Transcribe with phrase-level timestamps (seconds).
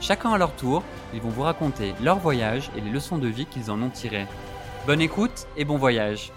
[0.00, 0.82] Chacun à leur tour,
[1.12, 4.26] ils vont vous raconter leur voyage et les leçons de vie qu'ils en ont tirées.
[4.86, 6.32] Bonne écoute et bon voyage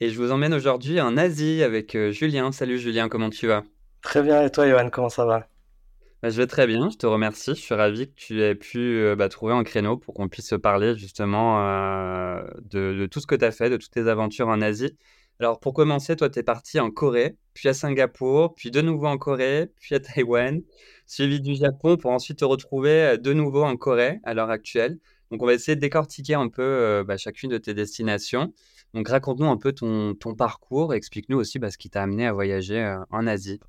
[0.00, 2.52] Et je vous emmène aujourd'hui en Asie avec euh, Julien.
[2.52, 3.62] Salut Julien, comment tu vas?
[4.02, 5.46] Très bien, et toi Johan, comment ça va?
[6.22, 7.54] Bah, Je vais très bien, je te remercie.
[7.54, 10.52] Je suis ravi que tu aies pu euh, bah, trouver un créneau pour qu'on puisse
[10.62, 14.48] parler justement euh, de, de, tout ce que tu as fait, de toutes tes aventures
[14.48, 14.98] en Asie.
[15.38, 19.06] Alors pour commencer, toi, tu es parti en Corée, puis à Singapour, puis de nouveau
[19.06, 20.62] en Corée, puis à Taïwan,
[21.06, 24.98] suivi du Japon pour ensuite te retrouver de nouveau en Corée à l'heure actuelle.
[25.30, 28.52] Donc on va essayer de décortiquer un peu bah, chacune de tes destinations.
[28.94, 32.32] Donc raconte-nous un peu ton, ton parcours, explique-nous aussi bah, ce qui t'a amené à
[32.32, 33.60] voyager en Asie.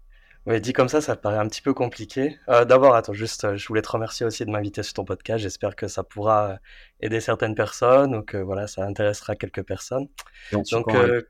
[0.45, 2.38] Oui, dit comme ça, ça paraît un petit peu compliqué.
[2.50, 5.42] Euh, D'abord, attends, juste, je voulais te remercier aussi de m'inviter sur ton podcast.
[5.42, 6.59] J'espère que ça pourra
[7.00, 10.08] aider certaines personnes ou que voilà, ça intéressera quelques personnes.
[10.52, 11.22] Donc, euh...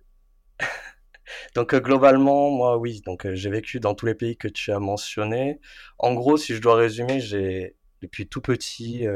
[1.55, 3.01] donc globalement, moi, oui.
[3.05, 5.59] Donc j'ai vécu dans tous les pays que tu as mentionnés.
[5.99, 9.07] En gros, si je dois résumer, j'ai depuis tout petit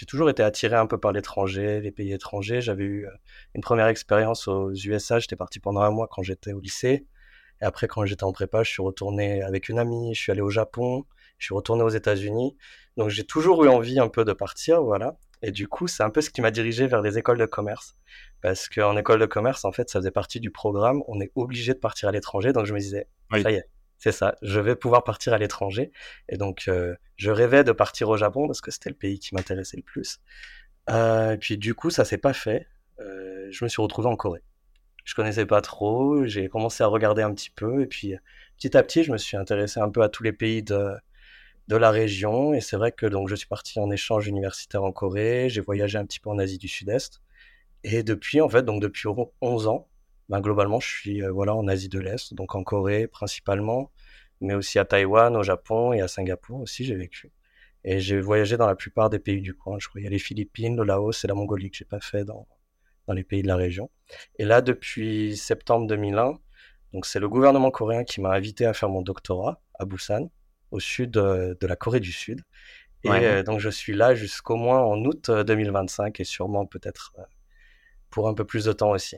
[0.00, 2.62] j'ai toujours été attiré un peu par l'étranger, les pays étrangers.
[2.62, 3.06] J'avais eu
[3.54, 5.18] une première expérience aux USA.
[5.18, 7.06] J'étais parti pendant un mois quand j'étais au lycée.
[7.60, 10.14] Et après, quand j'étais en prépa, je suis retourné avec une amie.
[10.14, 11.04] Je suis allé au Japon.
[11.38, 12.56] Je suis retourné aux États-Unis.
[12.96, 15.18] Donc, j'ai toujours eu envie un peu de partir, voilà.
[15.42, 17.96] Et du coup, c'est un peu ce qui m'a dirigé vers les écoles de commerce.
[18.42, 21.02] Parce qu'en école de commerce, en fait, ça faisait partie du programme.
[21.08, 22.52] On est obligé de partir à l'étranger.
[22.52, 23.68] Donc, je me disais, ça y est,
[23.98, 25.92] c'est ça, je vais pouvoir partir à l'étranger.
[26.28, 29.34] Et donc, euh, je rêvais de partir au Japon parce que c'était le pays qui
[29.34, 30.20] m'intéressait le plus.
[30.90, 32.66] Euh, et puis, du coup, ça s'est pas fait.
[33.00, 34.42] Euh, je me suis retrouvé en Corée.
[35.04, 38.14] Je connaissais pas trop, j'ai commencé à regarder un petit peu, et puis
[38.58, 40.92] petit à petit, je me suis intéressé un peu à tous les pays de,
[41.68, 42.54] de la région.
[42.54, 45.98] Et c'est vrai que donc je suis parti en échange universitaire en Corée, j'ai voyagé
[45.98, 47.20] un petit peu en Asie du Sud-Est.
[47.84, 49.08] Et depuis, en fait, donc depuis
[49.40, 49.88] 11 ans,
[50.30, 53.90] ben, globalement, je suis euh, voilà, en Asie de l'Est, donc en Corée principalement,
[54.40, 57.32] mais aussi à Taïwan, au Japon et à Singapour aussi, j'ai vécu.
[57.84, 59.78] Et j'ai voyagé dans la plupart des pays du coin.
[59.80, 62.00] Je crois qu'il y a les Philippines, le Laos et la Mongolie que j'ai pas
[62.00, 62.46] fait dans,
[63.08, 63.90] dans les pays de la région.
[64.38, 66.38] Et là, depuis septembre 2001,
[66.92, 70.30] donc c'est le gouvernement coréen qui m'a invité à faire mon doctorat à Busan,
[70.70, 72.42] au sud de, de la Corée du Sud.
[73.04, 77.22] Et euh, donc je suis là jusqu'au moins en août 2025 et sûrement peut-être euh,
[78.10, 79.16] pour un peu plus de temps aussi.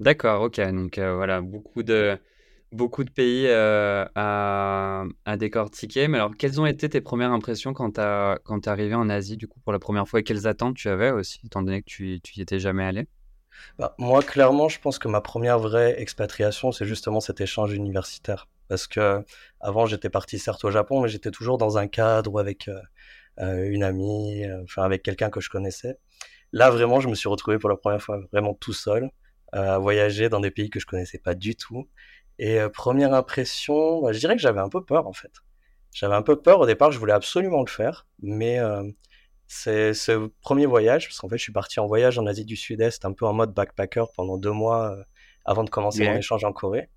[0.00, 0.60] D'accord, ok.
[0.72, 2.18] Donc euh, voilà, beaucoup de,
[2.72, 6.08] beaucoup de pays euh, à, à, décortiquer.
[6.08, 9.48] Mais alors, quelles ont été tes premières impressions quand tu es arrivé en Asie, du
[9.48, 10.20] coup, pour la première fois?
[10.20, 13.08] Et quelles attentes tu avais aussi, étant donné que tu, tu y étais jamais allé?
[13.78, 18.48] Bah, Moi, clairement, je pense que ma première vraie expatriation, c'est justement cet échange universitaire.
[18.68, 19.24] Parce que
[19.60, 22.68] avant, j'étais parti certes au Japon, mais j'étais toujours dans un cadre ou avec
[23.38, 25.98] euh, une amie, enfin avec quelqu'un que je connaissais.
[26.52, 29.10] Là, vraiment, je me suis retrouvé pour la première fois vraiment tout seul
[29.52, 31.88] à voyager dans des pays que je connaissais pas du tout.
[32.38, 35.32] Et euh, première impression, bah, je dirais que j'avais un peu peur en fait.
[35.92, 38.82] J'avais un peu peur au départ, je voulais absolument le faire, mais euh,
[39.46, 42.56] c'est ce premier voyage, parce qu'en fait je suis parti en voyage en Asie du
[42.56, 45.02] Sud-Est, un peu en mode backpacker pendant deux mois euh,
[45.46, 46.90] avant de commencer mon échange en Corée.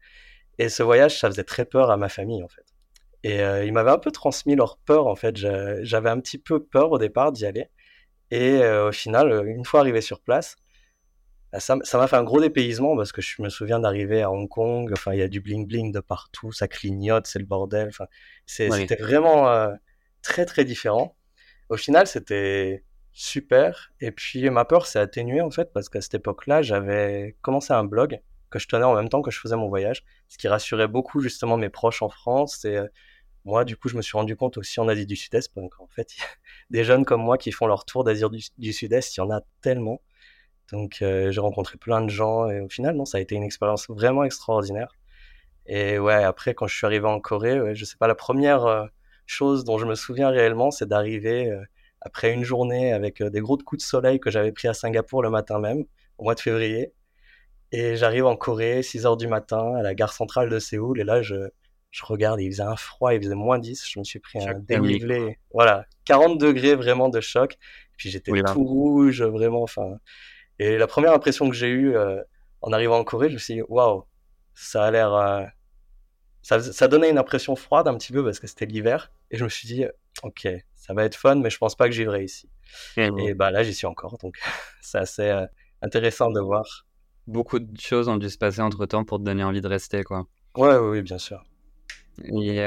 [0.60, 2.66] Et ce voyage, ça faisait très peur à ma famille en fait.
[3.24, 5.36] Et euh, ils m'avaient un peu transmis leur peur en fait.
[5.38, 7.70] J'avais un petit peu peur au départ d'y aller.
[8.32, 10.58] Et euh, au final, une fois arrivé sur place,
[11.52, 14.48] bah, ça m'a fait un gros dépaysement parce que je me souviens d'arriver à Hong
[14.48, 17.88] Kong, enfin il y a du bling bling de partout, ça clignote, c'est le bordel,
[17.88, 18.06] enfin
[18.46, 19.74] c'était vraiment euh,
[20.22, 21.16] très très différent.
[21.70, 26.14] Au final, c'était super et puis ma peur s'est atténuée en fait parce qu'à cette
[26.16, 29.68] époque-là, j'avais commencé un blog que je tenais en même temps que je faisais mon
[29.68, 32.88] voyage, ce qui rassurait beaucoup justement mes proches en France et euh,
[33.46, 36.14] moi, du coup, je me suis rendu compte aussi en Asie du Sud-Est, qu'en fait,
[36.70, 39.32] des jeunes comme moi qui font leur tour d'Asie du, du Sud-Est, il y en
[39.32, 40.02] a tellement.
[40.72, 43.44] Donc euh, j'ai rencontré plein de gens et au final, non, ça a été une
[43.44, 44.90] expérience vraiment extraordinaire.
[45.66, 48.66] Et ouais, après, quand je suis arrivé en Corée, ouais, je sais pas, la première,
[48.66, 48.86] euh,
[49.26, 51.56] chose dont je me souviens réellement, c'est d'arriver
[52.02, 55.30] après une journée avec des gros coups de soleil que j'avais pris à Singapour le
[55.30, 55.86] matin même,
[56.18, 56.94] au mois de février.
[57.72, 61.00] Et j'arrive en Corée, 6 heures du matin, à la gare centrale de Séoul.
[61.00, 61.50] Et là, je,
[61.92, 63.88] je regarde, il faisait un froid, il faisait moins 10.
[63.88, 65.38] Je me suis pris un dénivelé.
[65.54, 67.58] Voilà, 40 degrés vraiment de choc.
[67.98, 69.64] Puis j'étais tout rouge, vraiment.
[69.64, 69.98] Enfin,
[70.58, 72.22] et la première impression que j'ai eue euh,
[72.62, 74.06] en arrivant en Corée, je me suis dit, waouh,
[74.54, 75.14] ça a l'air.
[75.14, 75.46] Euh,
[76.42, 79.12] ça, ça, donnait une impression froide un petit peu parce que c'était l'hiver.
[79.32, 79.86] Et je me suis dit,
[80.24, 82.50] ok, ça va être fun, mais je pense pas que j'y vivrai ici.
[82.98, 84.18] Et, bah là, j'y suis encore.
[84.18, 84.40] Donc,
[84.82, 85.46] c'est assez euh,
[85.82, 86.86] intéressant de voir.
[87.30, 90.04] Beaucoup de choses ont dû se passer entre temps pour te donner envie de rester,
[90.04, 90.26] quoi.
[90.58, 91.44] Ouais, oui, bien sûr.
[92.26, 92.60] Et,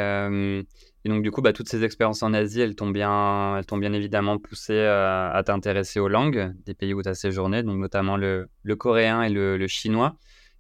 [1.05, 3.77] et donc, du coup, bah, toutes ces expériences en Asie, elles t'ont bien, elles t'ont
[3.77, 7.79] bien évidemment poussé euh, à t'intéresser aux langues des pays où tu as séjourné, donc
[7.79, 10.17] notamment le, le coréen et le, le chinois.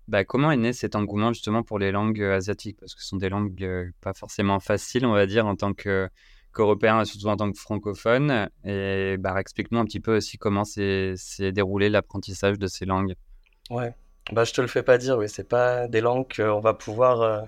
[0.08, 2.78] Bah, comment est né cet engouement justement pour les langues euh, asiatiques?
[2.80, 5.74] Parce que ce sont des langues euh, pas forcément faciles, on va dire, en tant
[5.74, 6.08] que,
[6.52, 8.48] qu'européen et surtout en tant que francophone.
[8.64, 11.14] Et bah, explique-nous un petit peu aussi comment s'est,
[11.52, 13.14] déroulé l'apprentissage de ces langues.
[13.72, 13.92] Ouais,
[14.32, 17.46] bah, je te le fais pas dire, oui, c'est pas des langues qu'on va pouvoir.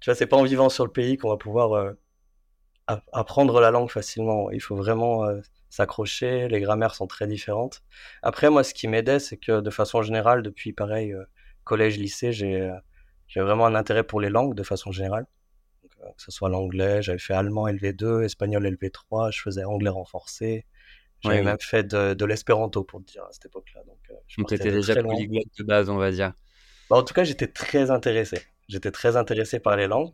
[0.00, 1.94] Tu vois, c'est pas en vivant sur le pays qu'on va pouvoir
[3.12, 4.50] apprendre la langue facilement.
[4.50, 6.48] Il faut vraiment euh, s'accrocher.
[6.48, 7.82] Les grammaires sont très différentes.
[8.22, 11.24] Après, moi, ce qui m'aidait, c'est que de façon générale, depuis pareil, euh,
[11.64, 12.72] collège, lycée, euh,
[13.28, 15.26] j'ai vraiment un intérêt pour les langues de façon générale.
[16.16, 20.66] que ce soit l'anglais, j'avais fait allemand LV2, espagnol LV3, je faisais anglais renforcé.
[21.22, 23.82] J'avais même fait de, l'espéranto pour te dire à cette époque-là.
[23.86, 26.32] Donc, je étais déjà polyglotte de base, on va dire.
[26.88, 28.40] Bah, en tout cas, j'étais très intéressé.
[28.68, 30.12] J'étais très intéressé par les langues.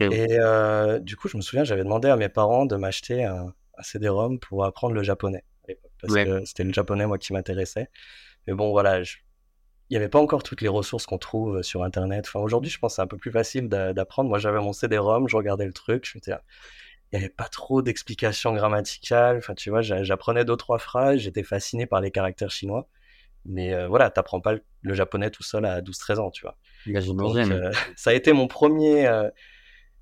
[0.00, 3.54] Et euh, du coup, je me souviens, j'avais demandé à mes parents de m'acheter un,
[3.78, 7.32] un CD-ROM pour apprendre le japonais à l'époque, parce que c'était le japonais moi qui
[7.32, 7.88] m'intéressait.
[8.46, 9.06] Mais bon, voilà, il
[9.90, 12.24] n'y avait pas encore toutes les ressources qu'on trouve sur Internet.
[12.26, 14.28] Enfin, aujourd'hui, je pense que c'est un peu plus facile d'apprendre.
[14.28, 16.36] Moi, j'avais mon CD-ROM, je regardais le truc, je me disais,
[17.12, 19.38] il n'y avait pas trop d'explications grammaticales.
[19.38, 22.88] Enfin, tu vois, j'apprenais deux trois phrases, j'étais fasciné par les caractères chinois.
[23.46, 26.56] Mais euh, voilà, t'apprends pas le, japonais tout seul à 12-13 ans, tu vois.
[26.86, 29.30] Donc, euh, ça a été mon premier euh,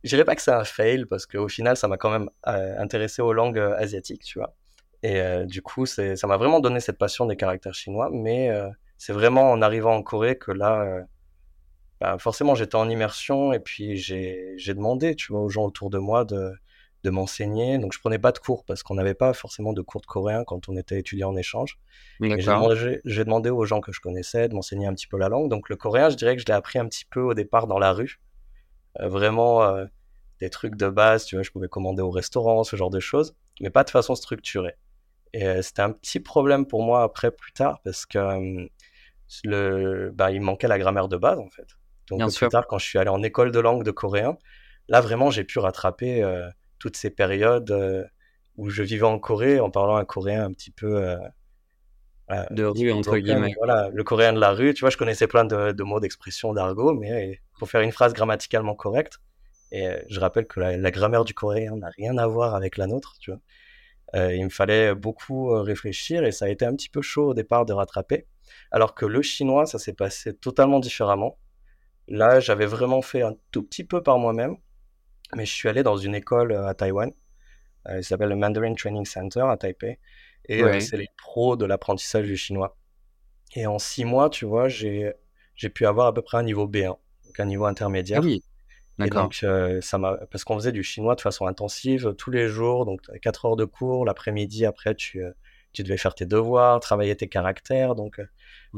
[0.04, 2.78] je dirais pas que c'est un fail parce qu'au final, ça m'a quand même euh,
[2.78, 4.55] intéressé aux langues euh, asiatiques, tu vois.
[5.05, 8.08] Et du coup, ça m'a vraiment donné cette passion des caractères chinois.
[8.12, 8.52] Mais
[8.98, 11.05] c'est vraiment en arrivant en Corée que là,
[12.00, 15.90] bah, forcément, j'étais en immersion et puis j'ai, j'ai demandé, tu vois, aux gens autour
[15.90, 16.52] de moi de,
[17.04, 17.78] de m'enseigner.
[17.78, 20.44] Donc, je prenais pas de cours parce qu'on n'avait pas forcément de cours de coréen
[20.44, 21.78] quand on était étudiant en échange.
[22.20, 25.50] J'ai demandé, aux gens que je connaissais de m'enseigner un petit peu la langue.
[25.50, 27.78] Donc, le coréen, je dirais que je l'ai appris un petit peu au départ dans
[27.78, 28.20] la rue
[29.00, 29.87] euh, vraiment euh,
[30.40, 33.34] des trucs de base, tu vois, je pouvais commander au restaurant, ce genre de choses,
[33.60, 34.75] mais pas de façon structurée.
[35.32, 38.69] Et euh, c'était un petit problème pour moi après, plus tard, parce que
[39.44, 41.66] le, bah, il manquait la grammaire de base, en fait.
[42.08, 44.37] Donc, plus tard, quand je suis allé en école de langue de coréen,
[44.88, 46.22] là, vraiment, j'ai pu rattraper
[46.82, 47.73] toutes ces périodes
[48.56, 51.17] où je vivais en Corée en parlant un coréen un petit peu.
[52.50, 53.55] de rue, entre guillemets.
[53.56, 56.52] Voilà, le coréen de la rue, tu vois, je connaissais plein de, de mots, d'expressions,
[56.52, 59.20] d'argot, mais pour faire une phrase grammaticalement correcte.
[59.73, 62.87] Et euh, je rappelle que la, grammaire du coréen n'a rien à voir avec la
[62.87, 63.40] nôtre, tu vois.
[64.14, 67.29] Euh, il me fallait beaucoup euh, réfléchir et ça a été un petit peu chaud
[67.29, 68.26] au départ de rattraper.
[68.70, 71.38] Alors que le chinois, ça s'est passé totalement différemment.
[72.08, 74.56] Là, j'avais vraiment fait un tout petit peu par moi-même,
[75.37, 77.11] mais je suis allé dans une école à Taïwan.
[77.91, 79.98] il s'appelle le Mandarin Training Center à Taipei.
[80.48, 82.77] Et c'est les pros de l'apprentissage du chinois.
[83.55, 85.15] Et en six mois, tu vois, j'ai
[85.74, 86.96] pu avoir à peu près un niveau B1
[87.41, 88.20] un niveau intermédiaire.
[88.22, 88.43] Ah oui.
[88.98, 89.22] D'accord.
[89.22, 92.84] donc, euh, ça m'a, parce qu'on faisait du chinois de façon intensive tous les jours,
[92.84, 95.31] donc 4 heures de cours, l'après-midi, après, tu, euh,
[95.72, 98.27] tu devais faire tes devoirs, travailler tes caractères, donc, euh,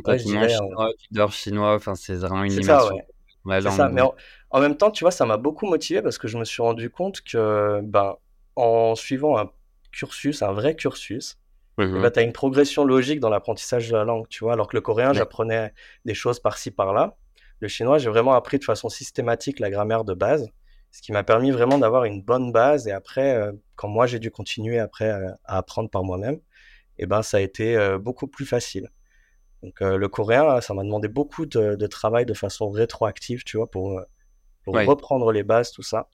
[0.06, 3.60] ouais, je dirais, chinois, tu dors chinois, enfin, c'est vraiment une c'est ça, ouais.
[3.60, 4.14] c'est ça, mais en,
[4.60, 7.22] même temps, tu vois, ça m'a beaucoup motivé parce que je me suis rendu compte
[7.22, 8.16] que, ben,
[8.56, 9.50] en suivant un
[9.92, 11.38] cursus, un vrai cursus,
[11.78, 14.68] eh ben, tu as une progression logique dans l'apprentissage de la langue, tu vois, alors
[14.68, 15.72] que le coréen, j'apprenais
[16.04, 17.16] des choses par-ci, par-là.
[17.60, 20.48] Le chinois, j'ai vraiment appris de façon systématique la grammaire de base,
[20.92, 22.86] ce qui m'a permis vraiment d'avoir une bonne base.
[22.86, 26.34] Et après, euh, quand moi j'ai dû continuer après euh, à apprendre par moi-même,
[26.96, 28.88] et eh ben ça a été euh, beaucoup plus facile.
[29.62, 33.98] Donc le coréen, ça m'a demandé beaucoup de, travail de façon rétroactive, tu vois, pour,
[34.66, 36.08] reprendre les bases, tout ça.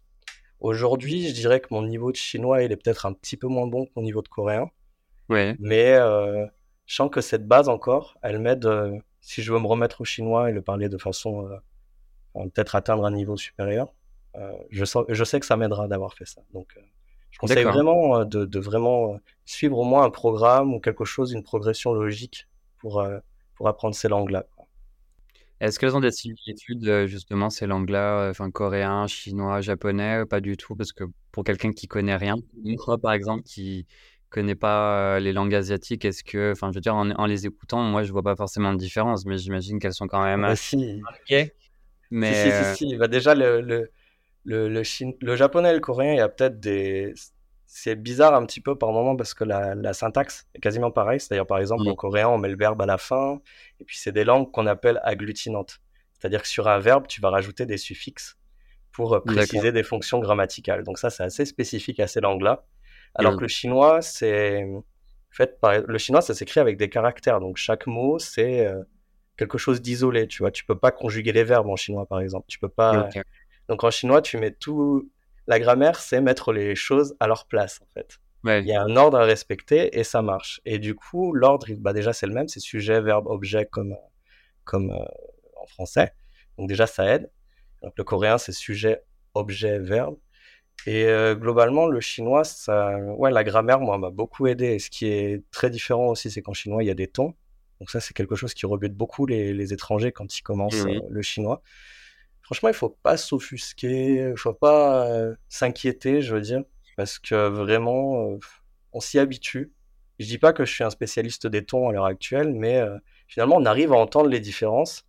[0.60, 3.66] Aujourd'hui, je dirais que mon niveau de chinois, il est peut-être un petit peu moins
[3.66, 4.70] bon que mon niveau de coréen.
[5.28, 5.56] Ouais.
[5.58, 8.66] Mais je sens que cette base encore, elle m'aide
[9.20, 13.04] si je veux me remettre au chinois et le parler de façon euh, peut-être atteindre
[13.04, 13.92] un niveau supérieur,
[14.36, 16.40] euh, je, je sais que ça m'aidera d'avoir fait ça.
[16.52, 16.80] Donc, euh,
[17.30, 21.44] je conseille vraiment de, de, vraiment suivre au moins un programme ou quelque chose, une
[21.44, 23.06] progression logique pour,
[23.54, 24.46] pour apprendre ces langues-là.
[25.60, 30.24] Est-ce qu'elles ont des similitudes, justement, ces langues-là, enfin coréen, chinois, japonais?
[30.26, 33.86] Pas du tout, parce que pour quelqu'un qui connaît rien, moi, par exemple, qui
[34.30, 38.04] connaît pas les langues asiatiques, est-ce que, enfin, je veux dire, en, les écoutant, moi,
[38.04, 41.02] je vois pas forcément de différence, mais j'imagine qu'elles sont quand même bah, si.
[42.10, 42.96] Mais si, si, si, si.
[42.96, 43.90] Bah, déjà, le, le,
[44.44, 47.12] le, le, japonais et le coréen, il y a peut-être des.
[47.72, 51.20] C'est bizarre un petit peu par moment parce que la, la syntaxe est quasiment pareille.
[51.20, 53.40] C'est-à-dire, par exemple, en coréen, on met le verbe à la fin,
[53.78, 55.80] et puis c'est des langues qu'on appelle agglutinantes.
[56.18, 58.36] C'est-à-dire que sur un verbe, tu vas rajouter des suffixes
[58.90, 60.82] pour préciser des fonctions grammaticales.
[60.82, 62.66] Donc ça, c'est assez spécifique à ces langues-là.
[63.14, 64.66] Alors que le chinois, c'est
[65.30, 65.78] fait par...
[65.78, 67.38] le chinois, ça s'écrit avec des caractères.
[67.38, 68.82] Donc chaque mot, c'est euh,
[69.36, 70.26] quelque chose d'isolé.
[70.26, 72.46] Tu vois, tu peux pas conjuguer les verbes en chinois, par exemple.
[72.48, 73.08] Tu peux pas.
[73.68, 75.08] Donc en chinois, tu mets tout.
[75.46, 78.20] La grammaire, c'est mettre les choses à leur place, en fait.
[78.44, 80.60] Il y a un ordre à respecter et ça marche.
[80.64, 82.48] Et du coup, l'ordre, bah déjà, c'est le même.
[82.48, 83.96] C'est sujet, verbe, objet, comme,
[84.64, 85.04] comme euh,
[85.60, 86.14] en français.
[86.56, 87.30] Donc déjà, ça aide.
[87.82, 89.02] Donc le coréen, c'est sujet,
[89.34, 90.16] objet, verbe.
[90.86, 94.66] Et euh, globalement, le chinois, ça, ouais, la grammaire, moi, m'a beaucoup aidé.
[94.68, 97.34] Et ce qui est très différent aussi, c'est qu'en chinois, il y a des tons.
[97.78, 100.88] Donc ça, c'est quelque chose qui rebute beaucoup les, les étrangers quand ils commencent mmh
[100.88, 101.62] euh, le chinois.
[102.50, 106.64] Franchement, il faut pas s'offusquer, il faut pas euh, s'inquiéter, je veux dire,
[106.96, 108.36] parce que vraiment,
[108.92, 109.72] on s'y habitue.
[110.18, 112.82] Je dis pas que je suis un spécialiste des tons à l'heure actuelle, mais
[113.28, 115.04] finalement, on arrive à entendre les différences.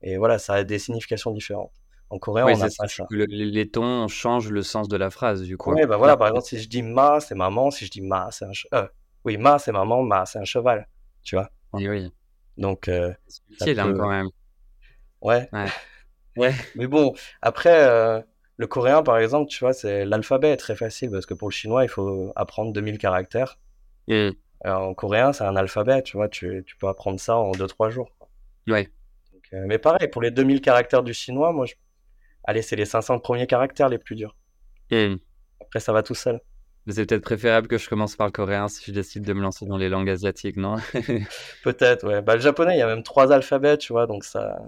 [0.00, 1.72] Et voilà, ça a des significations différentes.
[2.08, 2.84] En coréen, on a ça.
[3.10, 5.72] les tons changent le sens de la phrase, du coup.
[5.72, 8.30] Oui, bah voilà, par exemple, si je dis ma, c'est maman, si je dis ma,
[8.30, 8.84] c'est un cheval.
[8.84, 8.88] Euh,
[9.24, 10.86] oui, ma, c'est maman, ma, c'est un cheval,
[11.24, 11.50] tu vois.
[11.72, 12.12] Oui, oui.
[12.56, 12.86] Donc.
[12.86, 13.12] Euh,
[13.58, 14.28] c'est hein, quand même.
[15.20, 15.48] Ouais.
[15.52, 15.66] Ouais.
[16.36, 18.20] Mais bon, après, euh,
[18.56, 21.52] le coréen, par exemple, tu vois, c'est l'alphabet est très facile parce que pour le
[21.52, 23.58] chinois, il faut apprendre 2000 caractères.
[24.08, 24.30] Mmh.
[24.64, 28.10] en coréen, c'est un alphabet, tu vois, tu, tu peux apprendre ça en 2-3 jours.
[28.68, 28.88] Ouais.
[29.52, 31.74] mais pareil, pour les 2000 caractères du chinois, moi, je
[32.44, 34.36] allez, c'est les 500 premiers caractères les plus durs.
[34.90, 35.16] Hmm.
[35.60, 36.40] Après, ça va tout seul.
[36.86, 39.42] Mais c'est peut-être préférable que je commence par le coréen si je décide de me
[39.42, 40.76] lancer dans les langues asiatiques, non?
[41.64, 42.22] Peut-être, ouais.
[42.22, 44.60] Bah, le japonais, il y a même trois alphabets, tu vois, donc ça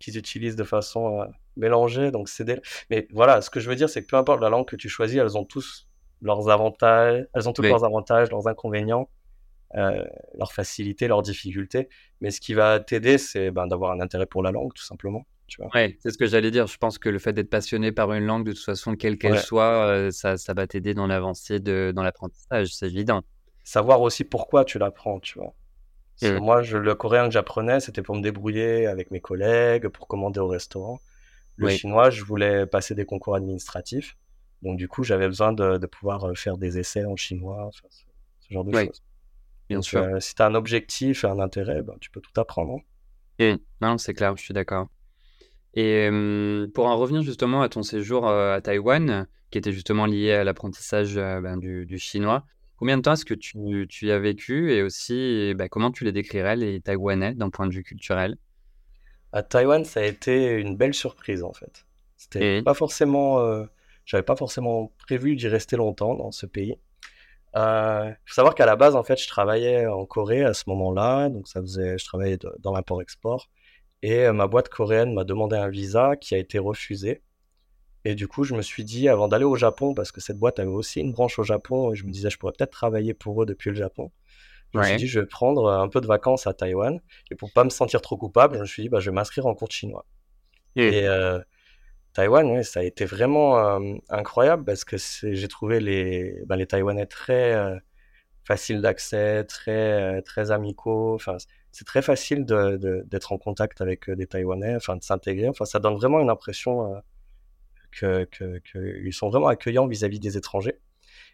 [0.00, 1.26] qu'ils utilisent de façon euh,
[1.56, 2.60] mélangée, donc c'est des...
[2.90, 4.88] Mais voilà, ce que je veux dire, c'est que peu importe la langue que tu
[4.88, 5.86] choisis, elles ont tous
[6.22, 9.08] leurs avantages, elles ont tous leurs avantages, leurs inconvénients,
[9.76, 10.04] euh,
[10.36, 11.88] leurs facilités, leurs difficultés.
[12.20, 15.24] Mais ce qui va t'aider, c'est ben, d'avoir un intérêt pour la langue, tout simplement.
[15.74, 16.66] Ouais, c'est ce que j'allais dire.
[16.66, 19.38] Je pense que le fait d'être passionné par une langue, de toute façon, quelle qu'elle
[19.38, 23.22] soit, euh, ça, ça va t'aider dans l'avancée de, dans l'apprentissage, c'est évident.
[23.64, 25.54] Savoir aussi pourquoi tu l'apprends, tu vois.
[26.22, 30.40] Moi, je, le coréen que j'apprenais, c'était pour me débrouiller avec mes collègues, pour commander
[30.40, 31.00] au restaurant.
[31.56, 34.16] Le chinois, je voulais passer des concours administratifs.
[34.62, 38.52] Donc, du coup, j'avais besoin de, de, pouvoir euh, faire des essais en chinois, ce,
[38.52, 39.02] genre de choses.
[39.68, 40.02] Bien sûr.
[40.02, 42.80] Euh, si tu as un objectif et un intérêt, ben, tu peux tout apprendre.
[43.38, 43.54] Hein.
[43.54, 43.58] Mmh.
[43.80, 44.88] Non, c'est clair, je suis d'accord.
[45.74, 46.10] Et
[46.74, 51.14] pour en revenir justement à ton séjour à Taïwan, qui était justement lié à l'apprentissage
[51.14, 52.44] ben, du, chinois,
[52.80, 56.04] combien de temps est-ce que tu, tu, y as vécu et aussi bah, comment tu
[56.04, 58.36] les décrirais, les Taïwanais, d'un point de vue culturel?
[59.32, 61.86] À Taïwan, ça a été une belle surprise en fait.
[62.16, 63.64] C'était pas forcément,
[64.04, 66.76] j'avais pas forcément prévu d'y rester longtemps dans ce pays.
[67.54, 71.28] Il faut savoir qu'à la base, en fait, je travaillais en Corée à ce moment-là,
[71.28, 73.48] donc ça faisait, je travaillais dans l'import-export.
[74.02, 77.22] Et euh, ma boîte coréenne m'a demandé un visa qui a été refusé.
[78.04, 80.58] Et du coup, je me suis dit, avant d'aller au Japon, parce que cette boîte
[80.58, 83.42] avait aussi une branche au Japon, et je me disais, je pourrais peut-être travailler pour
[83.42, 84.10] eux depuis le Japon.
[84.72, 87.00] Je me suis dit, je vais prendre un peu de vacances à Taïwan.
[87.30, 89.46] Et pour pas me sentir trop coupable, je me suis dit, bah, je vais m'inscrire
[89.46, 90.06] en cours de chinois.
[90.76, 91.40] Et euh,
[92.12, 97.06] Taïwan, ça a été vraiment euh, incroyable parce que j'ai trouvé les, bah, les Taïwanais
[97.06, 97.80] très
[98.44, 101.14] faciles d'accès, très, très amicaux.
[101.14, 101.36] Enfin,
[101.72, 105.48] c'est très facile d'être en contact avec euh, des Taïwanais, enfin de s'intégrer.
[105.48, 106.98] Enfin, ça donne vraiment une impression euh,
[107.90, 108.26] qu'ils
[108.72, 110.78] que, sont vraiment accueillants vis-à-vis des étrangers.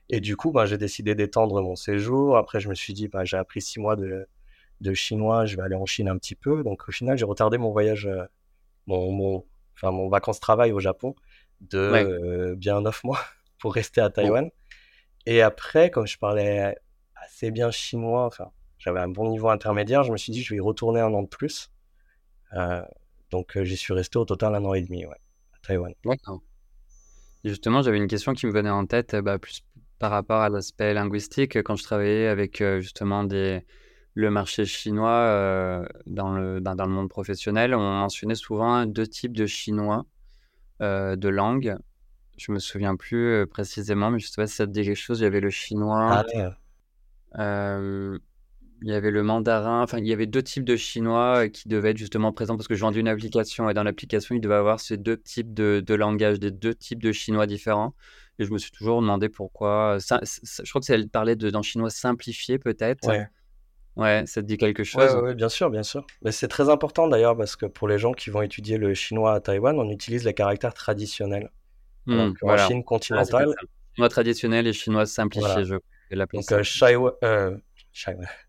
[0.09, 2.37] Et du coup, ben, j'ai décidé d'étendre mon séjour.
[2.37, 4.29] Après, je me suis dit, ben, j'ai appris six mois de,
[4.81, 6.63] de, chinois, je vais aller en Chine un petit peu.
[6.63, 8.25] Donc, au final, j'ai retardé mon voyage, euh,
[8.87, 9.45] mon, mon,
[9.75, 11.15] enfin, mon vacances-travail au Japon
[11.61, 13.21] de bien neuf mois
[13.59, 14.51] pour rester à Taïwan.
[15.27, 16.77] Et après, comme je parlais
[17.17, 20.05] assez bien chinois, enfin, j'avais un bon niveau intermédiaire.
[20.05, 21.73] Je me suis dit, je vais y retourner un an de plus.
[22.53, 22.83] Euh,
[23.31, 25.17] donc, euh, j'y suis resté au total un an et demi, ouais,
[25.55, 25.93] à Taïwan.
[26.05, 26.41] D'accord.
[27.47, 29.63] Justement, j'avais une question qui me venait en tête, bah, plus
[29.99, 31.57] par rapport à l'aspect linguistique.
[31.63, 33.65] Quand je travaillais avec euh, justement des,
[34.15, 39.37] le marché chinois dans, le, ben, dans le monde professionnel, on mentionnait souvent deux types
[39.37, 40.05] de chinois
[40.81, 41.77] de langue.
[42.37, 45.21] Je me souviens plus précisément, mais je sais pas si ça te dit quelque chose.
[45.21, 46.25] Il y avait le chinois.
[47.33, 47.79] Ah,
[48.83, 51.91] il y avait le mandarin, enfin, il y avait deux types de chinois qui devaient
[51.91, 54.81] être justement présents parce que je vendais une application et dans l'application, il devait avoir
[54.81, 57.95] ces deux types de, de langage, des deux types de chinois différents.
[58.39, 59.97] Et je me suis toujours demandé pourquoi.
[59.99, 63.09] Ça, je crois que c'est parlait d'un chinois simplifié peut-être.
[63.09, 63.27] Ouais.
[63.97, 65.19] Ouais, ça te dit quelque chose?
[65.23, 66.07] Oui, bien sûr, bien sûr.
[66.21, 69.33] Mais c'est très important d'ailleurs parce que pour les gens qui vont étudier le chinois
[69.33, 71.51] à Taïwan, on utilise les caractères traditionnels.
[72.05, 73.49] Mmh, en Chine continentale.
[73.95, 75.77] chinois traditionnel et chinois simplifié, je
[76.11, 76.63] la Donc, euh,
[77.25, 77.57] euh,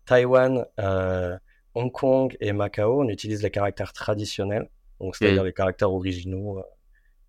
[0.04, 1.38] Taïwan, euh,
[1.74, 4.68] Hong Kong et Macao, on utilise les caractères traditionnels,
[5.00, 6.62] donc c'est-à-dire les caractères originaux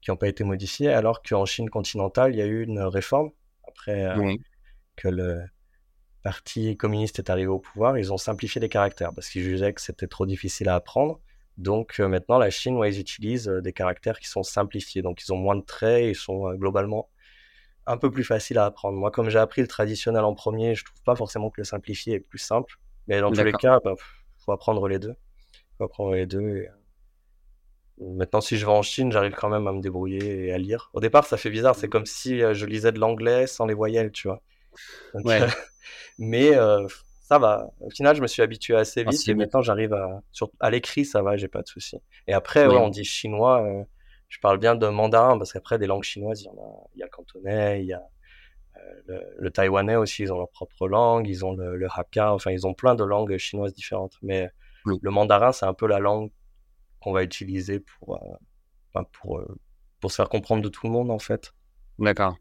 [0.02, 3.32] qui n'ont pas été modifiés, alors qu'en Chine continentale, il y a eu une réforme
[3.68, 4.16] après
[4.96, 5.44] que le
[6.24, 9.82] parti communiste est arrivé au pouvoir, ils ont simplifié les caractères parce qu'ils jugeaient que
[9.82, 11.20] c'était trop difficile à apprendre.
[11.58, 15.38] Donc maintenant, la Chine, ouais, ils utilisent des caractères qui sont simplifiés, donc ils ont
[15.38, 17.10] moins de traits, ils sont globalement
[17.90, 18.98] un peu plus faciles à apprendre.
[18.98, 22.16] Moi, comme j'ai appris le traditionnel en premier, je trouve pas forcément que le simplifié
[22.16, 22.76] est plus simple,
[23.08, 23.96] mais dans tous les cas, il bah,
[24.38, 25.16] faut apprendre les deux.
[25.78, 26.68] Faut apprendre les deux.
[28.00, 30.92] Maintenant, si je vais en Chine, j'arrive quand même à me débrouiller et à lire.
[30.94, 31.76] Au départ, ça fait bizarre.
[31.76, 31.90] C'est mmh.
[31.90, 34.42] comme si je lisais de l'anglais sans les voyelles, tu vois.
[35.16, 35.42] ouais.
[36.20, 36.52] mais
[37.22, 37.72] ça va.
[37.80, 40.22] Au final, je me suis habitué assez vite et maintenant, j'arrive à.
[40.60, 41.98] À l'écrit, ça va, j'ai pas de soucis.
[42.28, 43.66] Et après, on dit chinois.
[44.30, 46.88] Je parle bien de mandarin parce qu'après, des langues chinoises, il y en a.
[46.96, 48.04] Il y a le cantonais, il y a.
[49.40, 52.74] Le, taïwanais aussi, ils ont leur propre langue, ils ont le, hakka, enfin ils ont
[52.74, 54.18] plein de langues chinoises différentes.
[54.22, 54.50] Mais
[54.86, 56.32] le mandarin, c'est un peu la langue
[57.02, 58.20] qu'on va utiliser pour,
[59.12, 59.42] pour,
[60.00, 61.54] pour se faire comprendre de tout le monde en fait.
[61.98, 62.38] D'accord.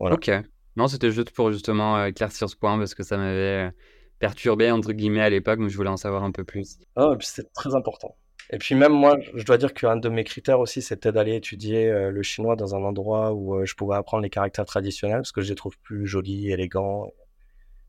[0.00, 0.30] Ok.
[0.76, 3.70] Non, c'était juste pour justement euh, éclaircir ce point parce que ça m'avait euh,
[4.18, 6.78] perturbé entre guillemets à l'époque, mais je voulais en savoir un peu plus.
[6.96, 8.16] Ah, c'est très important.
[8.52, 11.88] Et puis même moi, je dois dire qu'un de mes critères aussi, c'était d'aller étudier
[11.88, 15.40] euh, le chinois dans un endroit où je pouvais apprendre les caractères traditionnels parce que
[15.40, 17.12] je les trouve plus jolis, élégants.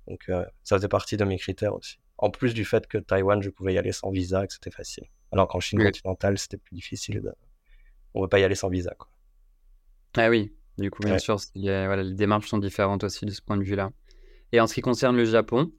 [0.08, 0.30] Donc
[0.64, 2.00] ça faisait partie de mes critères aussi.
[2.18, 5.06] En plus du fait que Taïwan, je pouvais y aller sans visa, que c'était facile.
[5.32, 7.22] Alors qu'en Chine continentale, c'était plus difficile.
[8.14, 8.94] On ne peut pas y aller sans visa.
[8.98, 9.10] Quoi.
[10.18, 13.58] Ah oui, du coup, bien sûr, voilà, les démarches sont différentes aussi de ce point
[13.58, 13.92] de vue-là.
[14.52, 15.72] Et en ce qui concerne le Japon,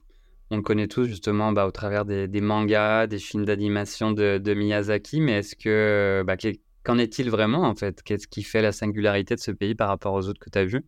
[0.53, 5.19] on le connaît tous justement bah, au travers des, mangas, des films d'animation de, Miyazaki,
[5.19, 6.37] mais est-ce que bah,
[6.83, 8.03] qu'en est-il vraiment en fait?
[8.03, 10.65] Qu'est-ce qui fait la singularité de ce pays par rapport aux autres que tu as
[10.65, 10.85] vus?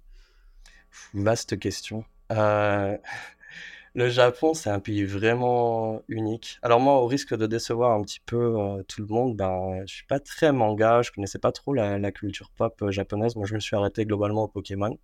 [1.15, 2.05] Vaste question.
[2.31, 2.95] Euh,
[3.95, 6.59] le Japon, c'est un pays vraiment unique.
[6.61, 9.95] Alors moi, au risque de décevoir un petit peu euh, tout le monde, ben, je
[9.95, 13.35] suis pas très manga, je connaissais pas trop la, culture pop euh, japonaise.
[13.35, 14.95] Moi, je me suis arrêté globalement au Pokémon.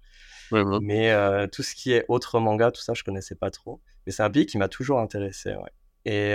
[0.81, 3.79] Mais euh, tout ce qui est autre manga, tout ça, je connaissais pas trop.
[4.05, 5.55] Mais c'est un pays qui m'a toujours intéressé.
[5.55, 5.71] Ouais.
[6.05, 6.33] Et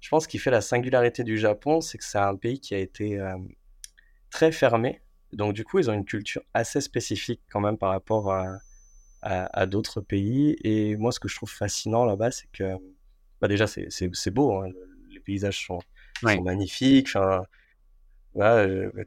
[0.00, 2.78] je pense qu'il fait la singularité du Japon, c'est que c'est un pays qui a
[2.78, 3.20] été
[4.30, 5.02] très fermé.
[5.32, 8.58] Donc du coup, ils ont une culture assez spécifique quand même par rapport à
[9.22, 10.56] à, d'autres pays.
[10.64, 12.76] Et moi, ce que je trouve fascinant là-bas, c'est que
[13.40, 14.68] bah déjà, c'est beau, hein,
[15.10, 15.80] les paysages sont,
[16.20, 17.08] sont magnifiques.
[17.16, 17.44] Enfin,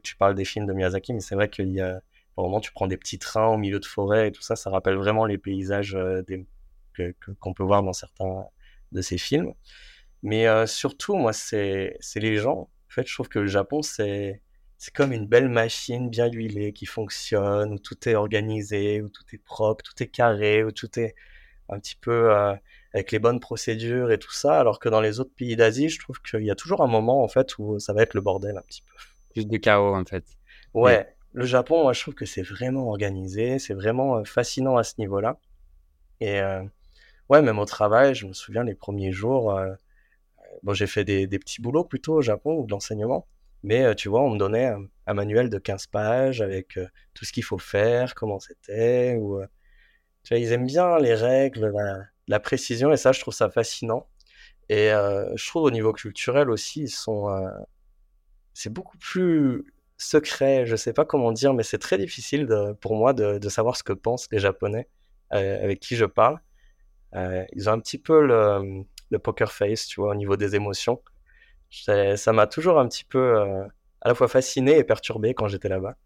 [0.02, 2.00] tu parles des films de Miyazaki, mais c'est vrai qu'il y a,
[2.34, 4.70] par moment, tu prends des petits trains au milieu de forêt et tout ça, ça
[4.70, 6.22] rappelle vraiment les paysages euh,
[7.40, 8.44] qu'on peut voir dans certains
[8.92, 9.52] de ces films.
[10.22, 12.58] Mais euh, surtout, moi, c'est les gens.
[12.88, 14.42] En fait, je trouve que le Japon, c'est
[14.78, 19.24] c'est comme une belle machine bien huilée qui fonctionne, où tout est organisé, où tout
[19.32, 21.14] est propre, tout est carré, où tout est
[21.68, 22.54] un petit peu euh,
[22.92, 25.98] avec les bonnes procédures et tout ça, alors que dans les autres pays d'Asie, je
[25.98, 28.56] trouve qu'il y a toujours un moment en fait où ça va être le bordel
[28.56, 28.94] un petit peu.
[29.34, 30.24] Juste du chaos en fait.
[30.74, 34.84] Ouais, le Japon, moi je trouve que c'est vraiment organisé, c'est vraiment euh, fascinant à
[34.84, 35.38] ce niveau-là.
[36.20, 36.62] Et euh,
[37.28, 39.58] ouais, même au travail, je me souviens les premiers jours,
[40.62, 43.26] bon j'ai fait des, petits boulots plutôt au Japon ou de l'enseignement.
[43.62, 44.72] Mais tu vois, on me donnait
[45.06, 46.78] un, manuel de 15 pages avec
[47.14, 49.16] tout ce qu'il faut faire, comment c'était.
[49.16, 49.40] Ou,
[50.22, 51.72] tu vois, ils aiment bien les règles,
[52.28, 54.08] la, précision, et ça, je trouve ça fascinant.
[54.68, 57.28] Et je trouve au niveau culturel aussi, ils sont.
[58.54, 59.64] c'est beaucoup plus
[59.98, 62.48] secret, je sais pas comment dire, mais c'est très difficile
[62.80, 64.88] pour moi de, savoir ce que pensent les Japonais
[65.30, 66.38] avec qui je parle.
[67.14, 71.00] Ils ont un petit peu le, le poker face, tu vois, au niveau des émotions.
[71.70, 73.64] Ça m'a toujours un petit peu euh,
[74.00, 75.96] à la fois fasciné et perturbé quand j'étais là-bas.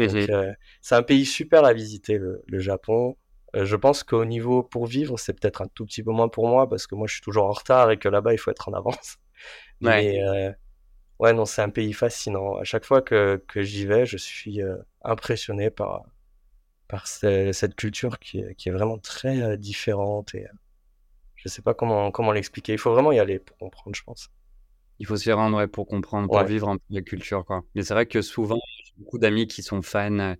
[0.00, 3.16] Euh, c'est un pays super à visiter, le, Japon.
[3.54, 6.48] Euh, je pense qu'au niveau pour vivre, c'est peut-être un tout petit peu moins pour
[6.48, 8.68] moi parce que moi je suis toujours en retard et que là-bas il faut être
[8.68, 9.18] en avance.
[9.80, 10.22] Mais
[11.18, 12.56] ouais, non, c'est un pays fascinant.
[12.56, 14.60] À chaque fois que, que j'y vais, je suis
[15.02, 16.04] impressionné par,
[16.92, 20.46] par cette culture qui est, qui est vraiment très différente et
[21.36, 22.74] je sais pas comment, comment l'expliquer.
[22.74, 24.28] Il faut vraiment y aller pour comprendre, je pense
[24.98, 27.44] il faut s'y rendre pour comprendre, pour vivre un peu la culture.
[27.44, 27.64] Quoi.
[27.74, 30.36] Mais c'est vrai que souvent, j'ai beaucoup d'amis qui sont fans,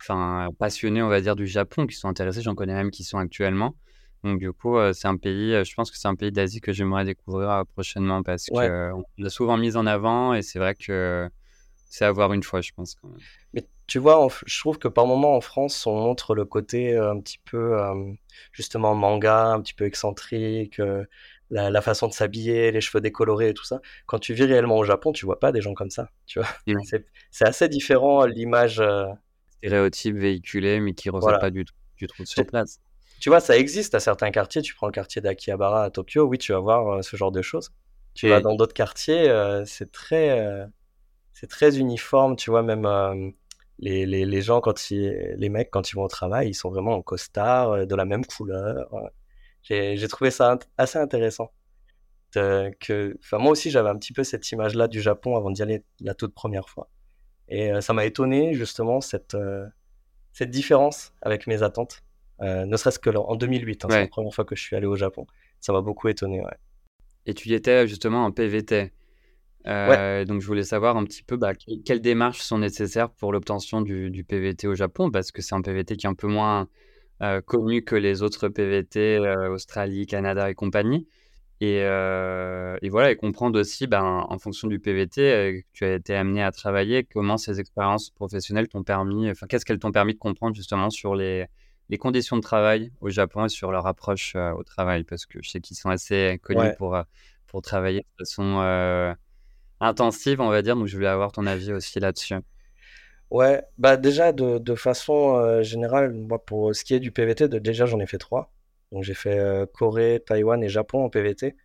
[0.00, 2.40] enfin passionnés, on va dire, du Japon, qui sont intéressés.
[2.40, 3.76] J'en connais même qui sont actuellement.
[4.24, 7.04] Donc du coup, c'est un pays, je pense que c'est un pays d'Asie que j'aimerais
[7.04, 11.28] découvrir prochainement parce qu'on que l'a souvent mis en avant et c'est vrai que
[11.90, 13.20] c'est à voir une fois, je pense quand même.
[13.52, 17.20] Mais tu vois, je trouve que par moments en France, on montre le côté un
[17.20, 17.78] petit peu
[18.52, 20.80] justement manga, un petit peu excentrique,
[21.50, 23.80] la, façon de s'habiller, les cheveux décolorés et tout ça.
[24.06, 26.10] Quand tu vis réellement au Japon, tu vois pas des gens comme ça.
[26.26, 26.48] Tu vois,
[27.30, 28.82] c'est assez différent l'image.
[29.58, 32.80] Stéréotype véhiculé, mais qui ne pas du tout, du tout sur place
[33.18, 34.62] tu vois, ça existe à certains quartiers.
[34.62, 37.42] Tu prends le quartier d'Akihabara à Tokyo, oui, tu vas voir euh, ce genre de
[37.42, 37.72] choses.
[38.14, 40.66] Tu vas dans d'autres quartiers, euh, c'est très, euh,
[41.34, 42.36] c'est très uniforme.
[42.36, 43.34] Tu vois, même
[43.78, 46.70] les, les, les, gens, quand ils, les mecs, quand ils vont au travail, ils sont
[46.70, 48.88] vraiment en costard, de la même couleur.
[49.62, 51.52] J'ai trouvé ça assez intéressant.
[52.32, 56.14] que, moi aussi, j'avais un petit peu cette image-là du Japon avant d'y aller la
[56.14, 56.88] toute première fois.
[57.48, 59.36] Et ça m'a étonné, justement, cette,
[60.32, 62.02] cette différence avec mes attentes.
[62.42, 64.86] Euh, ne serait-ce que en 2008, hein, c'est la première fois que je suis allé
[64.86, 65.26] au Japon.
[65.60, 66.40] Ça m'a beaucoup étonné.
[66.40, 66.56] Ouais.
[67.24, 68.92] Et tu y étais justement en PVT.
[69.66, 71.52] Euh, donc je voulais savoir un petit peu bah,
[71.84, 75.96] quelles démarches sont nécessaires pour l'obtention du, PVT au Japon, parce que c'est un PVT
[75.96, 76.68] qui est un peu moins
[77.22, 79.18] euh, connu que les autres PVT,
[79.50, 81.08] Australie, Canada et compagnie.
[81.62, 86.14] Et, et, voilà, et comprendre aussi, ben, en fonction du PVT que tu as été
[86.14, 90.18] amené à travailler, comment ces expériences professionnelles t'ont permis, enfin, qu'est-ce qu'elles t'ont permis de
[90.18, 91.46] comprendre justement sur les,
[91.88, 95.38] les conditions de travail au Japon et sur leur approche euh, au travail, parce que
[95.42, 97.02] je sais qu'ils sont assez connus pour, euh,
[97.46, 99.14] pour travailler de façon euh,
[99.80, 100.76] intensive, on va dire.
[100.76, 102.34] Donc, je voulais avoir ton avis aussi là-dessus.
[103.30, 107.84] Ouais, bah déjà de, de façon générale, moi pour ce qui est du PVT, déjà
[107.84, 108.52] j'en ai fait trois.
[108.92, 111.56] Donc j'ai fait Corée, Taïwan et Japon en PVT.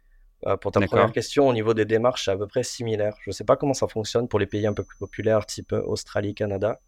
[0.59, 3.15] pour ta première question, au niveau des démarches, c'est à peu près similaire.
[3.21, 5.71] Je ne sais pas comment ça fonctionne pour les pays un peu plus populaires, type
[5.71, 6.79] Australie, Canada.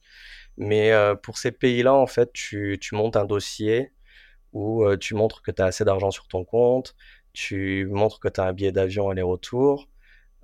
[0.57, 3.91] Mais euh, pour ces pays-là, en fait, tu, tu, montes un dossier
[4.53, 6.95] où euh, tu montres que tu as assez d'argent sur ton compte,
[7.33, 9.89] tu montres que tu as un billet d'avion aller-retour.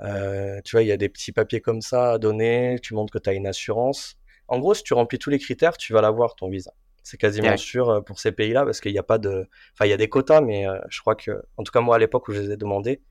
[0.01, 3.11] Euh, tu vois, il y a des petits papiers comme ça à donner, tu montres
[3.11, 4.15] que tu as une assurance.
[4.47, 6.73] En gros, si tu remplis tous les critères, tu vas l'avoir, ton visa.
[7.03, 9.47] C'est quasiment sûr pour ces pays-là parce qu'il n'y a pas de.
[9.73, 11.99] Enfin, il y a des quotas, mais je crois que, en tout cas, moi, à
[11.99, 13.01] l'époque où je les ai demandés,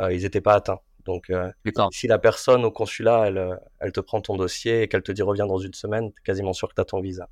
[0.00, 0.80] ils n'étaient pas atteints.
[1.04, 1.50] Donc, euh,
[1.92, 5.12] si la personne au consulat, elle, euh, elle te prend ton dossier et qu'elle te
[5.12, 7.28] dit reviens dans une semaine, tu es quasiment sûr que tu as ton visa.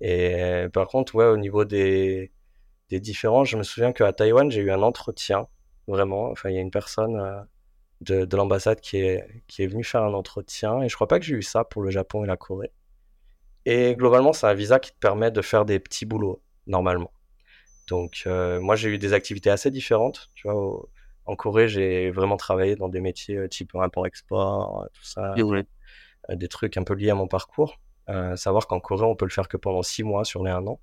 [0.00, 2.32] Et par contre, ouais, au niveau des,
[2.88, 5.48] des différences, je me souviens qu'à Taïwan, j'ai eu un entretien,
[5.88, 6.30] vraiment.
[6.30, 7.40] Enfin, il y a une personne euh,
[8.00, 10.82] de, de l'ambassade qui est, qui est venue faire un entretien.
[10.82, 12.72] Et je crois pas que j'ai eu ça pour le Japon et la Corée.
[13.64, 17.12] Et globalement, c'est un visa qui te permet de faire des petits boulots, normalement.
[17.88, 20.30] Donc, moi, j'ai eu des activités assez différentes.
[20.34, 20.88] Tu vois,
[21.28, 25.34] en Corée, j'ai vraiment travaillé dans des métiers euh, type import-export, euh, tout ça.
[25.36, 25.62] Euh,
[26.34, 27.78] des trucs un peu liés à mon parcours.
[28.36, 30.80] savoir qu'en Corée, on peut le faire que pendant six mois sur les un an,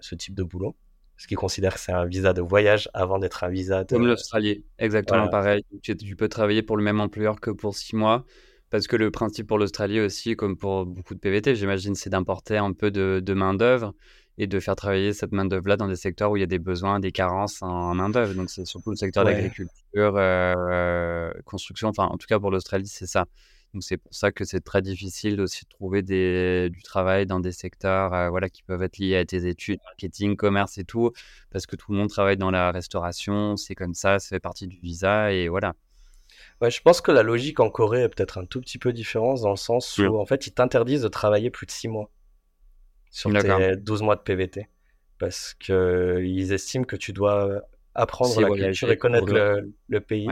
[0.00, 0.76] ce type de boulot.
[1.16, 3.94] Ce qui considère que c'est un visa de voyage avant d'être un visa de...
[3.94, 5.64] Comme l'Australie, exactement pareil.
[5.82, 8.24] Tu, peux travailler pour le même employeur que pour six mois.
[8.70, 12.56] Parce que le principe pour l'Australie aussi, comme pour beaucoup de PVT, j'imagine, c'est d'importer
[12.56, 13.94] un peu de, de main-d'œuvre
[14.36, 16.98] et de faire travailler cette main-d'œuvre-là dans des secteurs où il y a des besoins,
[16.98, 18.34] des carences en main-d'œuvre.
[18.34, 19.70] Donc, c'est surtout le secteur d'agriculture,
[20.16, 21.88] euh, construction.
[21.88, 23.26] Enfin, en tout cas, pour l'Australie, c'est ça.
[23.74, 27.40] Donc, c'est pour ça que c'est très difficile aussi de trouver des, du travail dans
[27.40, 31.10] des secteurs euh, voilà, qui peuvent être liés à tes études, marketing, commerce et tout,
[31.50, 33.56] parce que tout le monde travaille dans la restauration.
[33.56, 35.74] C'est comme ça, ça fait partie du visa et voilà.
[36.60, 39.40] Ouais, je pense que la logique en Corée est peut-être un tout petit peu différente
[39.40, 42.10] dans le sens où, en fait, ils t'interdisent de travailler plus de six mois
[43.10, 44.68] sur tes 12 mois de PVT.
[45.18, 47.62] Parce qu'ils estiment que tu dois
[47.94, 49.32] apprendre la culture et connaître
[49.88, 50.28] le, pays.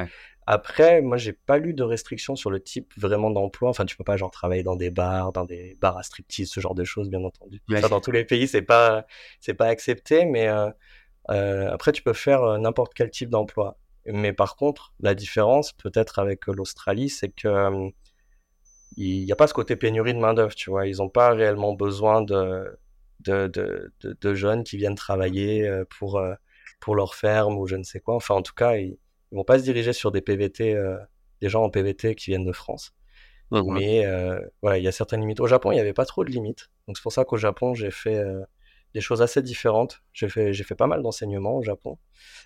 [0.46, 3.70] Après, moi, j'ai pas lu de restrictions sur le type vraiment d'emploi.
[3.70, 6.59] Enfin, tu peux pas genre travailler dans des bars, dans des bars à striptease, ce
[6.61, 7.61] genre de choses, bien entendu.
[7.68, 9.07] dans tous les pays, c'est pas,
[9.40, 10.70] c'est pas accepté, mais euh,
[11.31, 13.78] euh, après, tu peux faire euh, n'importe quel type d'emploi.
[14.07, 17.90] Mais par contre, la différence, peut-être avec l'Australie, c'est que
[18.96, 20.87] il n'y a pas ce côté pénurie de main-d'œuvre, tu vois.
[20.87, 22.78] Ils n'ont pas réellement besoin de,
[23.20, 26.22] de, de, de, jeunes qui viennent travailler pour,
[26.81, 28.16] pour leur ferme ou je ne sais quoi.
[28.16, 28.98] Enfin, en tout cas, ils
[29.33, 30.97] ne vont pas se diriger sur des PVT, euh,
[31.40, 32.95] des gens en PVT qui viennent de France.
[33.51, 34.07] Mais
[34.62, 35.40] voilà, il y a certaines limites.
[35.40, 36.71] Au Japon, il n'y avait pas trop de limites.
[36.87, 38.25] Donc c'est pour ça qu'au Japon, j'ai fait
[38.95, 40.03] des choses assez différentes.
[40.12, 41.99] J'ai fait, j'ai fait pas mal d'enseignements au Japon.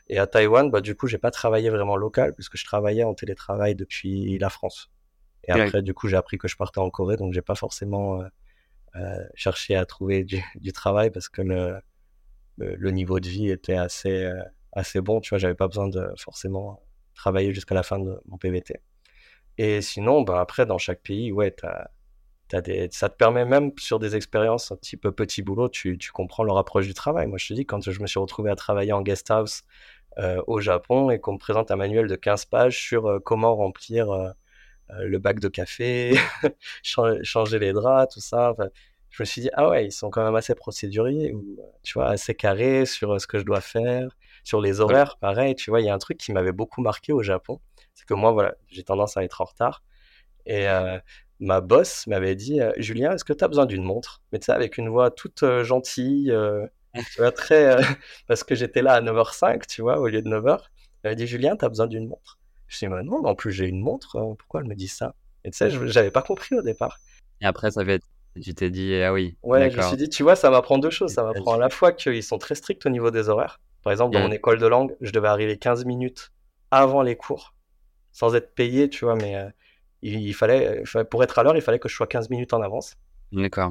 [0.09, 3.14] Et à Taïwan, bah, du coup, j'ai pas travaillé vraiment local puisque je travaillais en
[3.14, 4.90] télétravail depuis la France.
[5.49, 8.20] Et après, du coup, j'ai appris que je partais en Corée, donc j'ai pas forcément
[8.20, 8.27] euh,
[8.96, 11.79] euh, cherché à trouver du, travail parce que le,
[12.57, 14.42] le, niveau de vie était assez, euh,
[14.77, 15.21] assez bon.
[15.21, 16.81] Tu vois, j'avais pas besoin de forcément
[17.15, 18.81] travailler jusqu'à la fin de mon PVT.
[19.59, 23.73] Et sinon, bah, après, dans chaque pays, ouais, tu as, des, ça te permet même
[23.79, 27.27] sur des expériences un petit peu petit boulot, tu, tu comprends leur approche du travail.
[27.27, 29.62] Moi, je te dis, quand je me suis retrouvé à travailler en guest house
[30.19, 33.55] euh, au Japon et qu'on me présente un manuel de 15 pages sur euh, comment
[33.57, 34.31] remplir euh,
[35.01, 36.15] le bac de café,
[36.83, 38.55] changer les draps, tout ça.
[39.11, 41.35] je me suis dit, ah ouais, ils sont quand même assez procéduriers,
[41.83, 44.09] tu vois, assez carrés sur ce que je dois faire,
[44.46, 45.54] sur les horaires, pareil.
[45.56, 47.61] Tu vois, il y a un truc qui m'avait beaucoup marqué au Japon,
[47.94, 49.82] c'est que moi, voilà, j'ai tendance à être en retard.
[50.46, 50.66] Et
[51.40, 54.22] ma boss m'avait dit Julien, est-ce que tu as besoin d'une montre?
[54.32, 56.32] Mais tu sais, avec une voix toute gentille,
[56.94, 57.76] tu vois, très.
[58.28, 60.61] parce que j'étais là à 9h05, tu vois, au lieu de 9h.
[61.02, 62.38] Elle m'a dit Julien, tu as besoin d'une montre?
[62.68, 65.14] Je dis non, en plus j'ai une montre, hein, pourquoi elle me dit ça?
[65.44, 66.98] Et tu sais, j'avais pas compris au départ.
[67.40, 68.02] Et après, ça fait.
[68.42, 69.37] Tu t'es dit, ah oui.
[69.42, 71.12] Ouais, je me suis dit, tu vois, ça m'apprend deux choses.
[71.12, 73.61] Ça m'apprend à la fois qu'ils sont très stricts au niveau des horaires.
[73.87, 76.33] Par exemple, dans mon école de langue, je devais arriver 15 minutes
[76.72, 77.55] avant les cours,
[78.11, 79.37] sans être payé, tu vois, mais
[80.03, 82.96] il, fallait, pour être à l'heure, il fallait que je sois 15 minutes en avance.
[83.31, 83.70] D'accord.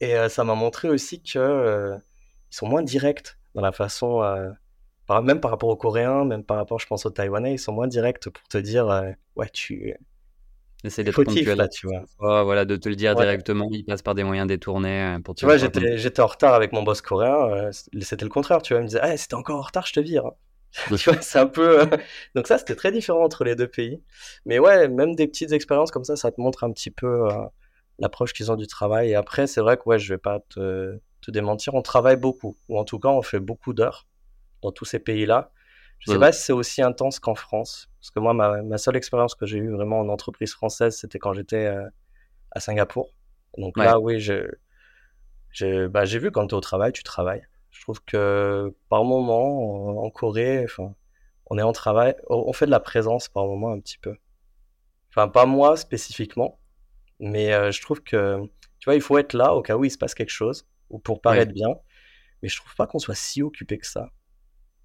[0.00, 1.98] Et euh, ça m'a montré aussi que euh,
[2.50, 4.50] ils sont moins directs dans la façon, euh,
[5.22, 7.88] même par rapport aux Coréens, même par rapport, je pense, aux Taïwanais, ils sont moins
[7.88, 8.86] directs pour te dire,
[9.36, 9.94] ouais, tu.
[10.84, 12.42] Essaye d'être ponctuel là, tu vois.
[12.42, 15.44] voilà, de te le dire directement, ils passent par des moyens détournés pour te Tu
[15.46, 18.88] vois, j'étais en retard avec mon boss coréen, c'était le contraire, tu vois, il me
[18.88, 20.32] disait, ah, c'était encore en retard, je te vire
[21.20, 21.86] c'est un peu.
[22.34, 24.00] Donc ça, c'était très différent entre les deux pays.
[24.46, 27.44] Mais ouais, même des petites expériences comme ça, ça te montre un petit peu euh,
[27.98, 29.10] l'approche qu'ils ont du travail.
[29.10, 32.56] Et après, c'est vrai que ouais, je vais pas te, te, démentir, on travaille beaucoup,
[32.68, 34.06] ou en tout cas, on fait beaucoup d'heures
[34.62, 35.52] dans tous ces pays-là.
[36.02, 38.96] Je sais pas si c'est aussi intense qu'en France, parce que moi, ma, ma seule
[38.96, 41.88] expérience que j'ai eue vraiment en entreprise française, c'était quand j'étais euh,
[42.50, 43.14] à Singapour.
[43.56, 47.46] Donc là, oui, j'ai bah, vu quand tu es au travail, tu travailles.
[47.70, 50.66] Je trouve que par moment, en Corée,
[51.46, 54.16] on est en travail, on fait de la présence par moment un petit peu.
[55.10, 56.58] Enfin, pas moi spécifiquement,
[57.20, 58.42] mais euh, je trouve que,
[58.80, 60.98] tu vois, il faut être là au cas où il se passe quelque chose, ou
[60.98, 61.68] pour paraître bien.
[62.42, 64.10] Mais je trouve pas qu'on soit si occupé que ça.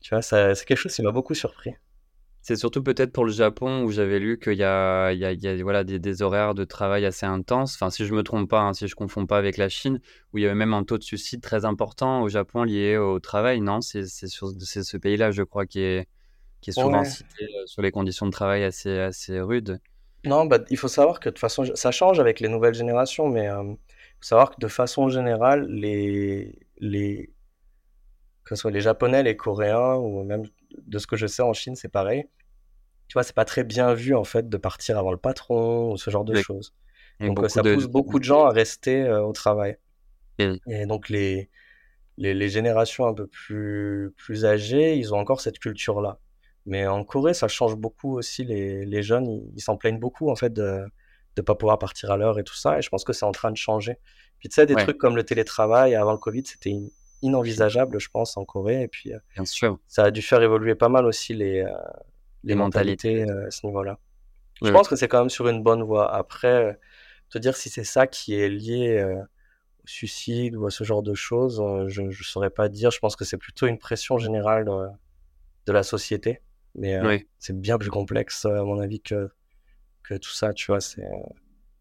[0.02, 1.74] Tu vois, c'est quelque chose qui m'a beaucoup surpris.
[2.42, 5.34] C'est surtout peut-être pour le Japon où j'avais lu qu'il y a, il y a,
[5.34, 7.76] il y a voilà, des, des, horaires de travail assez intenses.
[7.76, 10.00] Enfin, si je me trompe pas, hein, si je confonds pas avec la Chine,
[10.32, 13.20] où il y avait même un taux de suicide très important au Japon lié au
[13.20, 13.60] travail.
[13.60, 16.08] Non, c'est ce pays-là, je crois, qui est,
[16.62, 19.80] qui est souvent cité euh, sur les conditions de travail assez, assez rudes.
[20.26, 23.50] Non, bah, il faut savoir que de façon, ça change avec les nouvelles générations, mais
[23.50, 27.30] euh, il faut savoir que de façon générale, les, les,
[28.48, 30.44] que ce soit les Japonais, les Coréens, ou même
[30.86, 32.28] de ce que je sais en Chine, c'est pareil
[33.08, 35.98] tu vois, c'est pas très bien vu en fait de partir avant le patron ou
[35.98, 36.74] ce genre de choses.
[37.20, 39.78] Donc ça pousse beaucoup de gens à rester euh, au travail.
[40.40, 41.50] Et donc les,
[42.18, 46.20] les, les, générations un peu plus, plus âgées, ils ont encore cette culture-là.
[46.68, 48.44] Mais en Corée, ça change beaucoup aussi.
[48.44, 50.86] Les, les jeunes, ils s'en plaignent beaucoup en fait de
[51.38, 52.78] ne pas pouvoir partir à l'heure et tout ça.
[52.78, 53.98] Et je pense que c'est en train de changer.
[54.38, 56.76] Puis tu sais, des trucs comme le télétravail avant le Covid, c'était
[57.22, 58.84] inenvisageable, je pense, en Corée.
[58.84, 59.80] Et puis, euh, Bien sûr.
[59.88, 61.70] ça a dû faire évoluer pas mal aussi les, euh,
[62.44, 64.00] les mentalités, euh, à ce niveau-là.
[64.62, 66.14] Je pense que c'est quand même sur une bonne voie.
[66.14, 66.80] Après,
[67.30, 71.04] te dire si c'est ça qui est lié euh, au suicide ou à ce genre
[71.04, 72.90] de choses, euh, je ne saurais pas dire.
[72.90, 76.42] Je pense que c'est plutôt une pression générale de, la société.
[76.74, 79.30] Mais c'est bien plus complexe, à mon avis, que,
[80.04, 80.54] que tout ça.
[80.54, 81.08] Tu vois, c'est,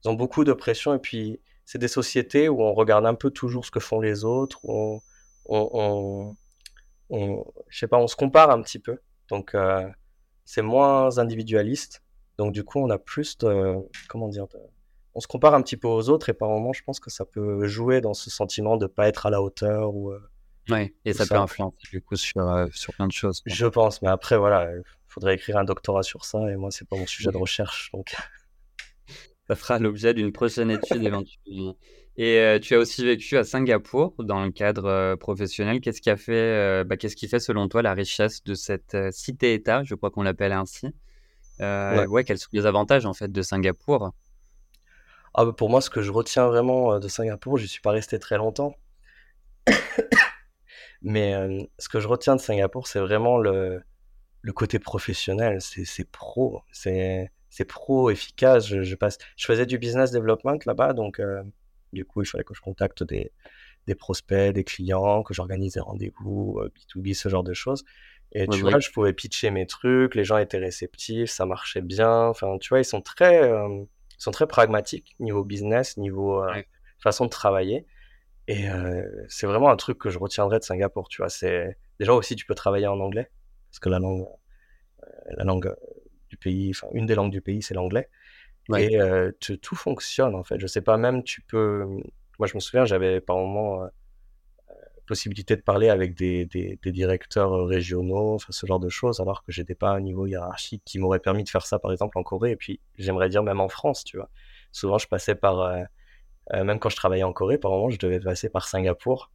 [0.04, 0.94] ils ont beaucoup de pression.
[0.94, 4.24] Et puis, c'est des sociétés où on regarde un peu toujours ce que font les
[4.24, 4.58] autres.
[4.64, 5.00] Où on,
[5.48, 6.36] on,
[7.10, 8.98] je sais pas, on se compare un petit peu.
[9.28, 9.54] Donc,
[10.44, 12.02] c'est moins individualiste.
[12.38, 13.76] Donc du coup, on a plus de,
[14.08, 14.46] comment dire,
[15.14, 17.24] on se compare un petit peu aux autres et par moments, je pense que ça
[17.24, 20.12] peut jouer dans ce sentiment de pas être à la hauteur ou.
[20.12, 20.20] Euh,
[20.68, 23.40] oui, et ça, peut influencer du coup sur, euh, sur plein de choses.
[23.46, 26.88] Je pense, mais après voilà, il faudrait écrire un doctorat sur ça et moi c'est
[26.88, 28.16] pas mon sujet de recherche donc.
[29.46, 31.76] ça fera l'objet d'une prochaine étude éventuellement.
[32.18, 35.80] Et euh, tu as aussi vécu à Singapour dans le cadre euh, professionnel.
[35.80, 38.96] Qu'est-ce qui a fait, euh, bah, qu'est-ce qui fait selon toi la richesse de cette
[39.12, 40.94] cité-État, je crois qu'on l'appelle ainsi?
[41.58, 42.24] Ouais.
[42.24, 44.12] quels sont les avantages en fait de Singapour?
[45.34, 47.90] Ah, bah, Pour moi, ce que je retiens vraiment de Singapour, je ne suis pas
[47.90, 48.74] resté très longtemps.
[51.02, 51.34] Mais
[51.78, 53.82] ce que je retiens de Singapour, c'est vraiment le,
[54.40, 55.60] le côté professionnel.
[55.60, 56.62] C'est pro.
[56.72, 57.30] C'est
[57.68, 58.66] pro, efficace.
[58.66, 59.18] Je, je, passe...
[59.36, 61.20] je faisais du business development là-bas, donc
[61.96, 63.32] du coup, il fallait que je contacte des,
[63.86, 67.84] des prospects, des clients, que j'organise des rendez-vous, B2B, euh, ce genre de choses.
[68.32, 72.24] Et tu vois, je pouvais pitcher mes trucs, les gens étaient réceptifs, ça marchait bien.
[72.26, 76.62] Enfin, tu vois, ils sont très, euh, ils sont très pragmatiques niveau business, niveau euh,
[76.98, 77.86] façon de travailler.
[78.48, 78.66] Et
[79.28, 81.08] c'est vraiment un truc que je retiendrai de Singapour.
[81.08, 83.28] Tu vois, c'est déjà aussi tu peux travailler en anglais
[83.70, 84.24] parce que la langue,
[85.36, 85.74] la langue
[86.28, 88.08] du pays, enfin une des langues du pays, c'est l'anglais.
[88.74, 88.98] Et
[89.62, 90.58] tout fonctionne en fait.
[90.58, 91.84] Je sais pas, même tu peux.
[92.38, 93.88] Moi, je me souviens, j'avais par moment
[95.06, 99.52] possibilité de parler avec des, des, directeurs régionaux, enfin, ce genre de choses, alors que
[99.52, 102.24] j'étais pas à un niveau hiérarchique qui m'aurait permis de faire ça, par exemple, en
[102.24, 102.50] Corée.
[102.50, 104.28] Et puis, j'aimerais dire même en France, tu vois.
[104.72, 105.86] Souvent, je passais par.
[106.52, 109.30] même quand je travaillais en Corée, par moment, je devais passer par Singapour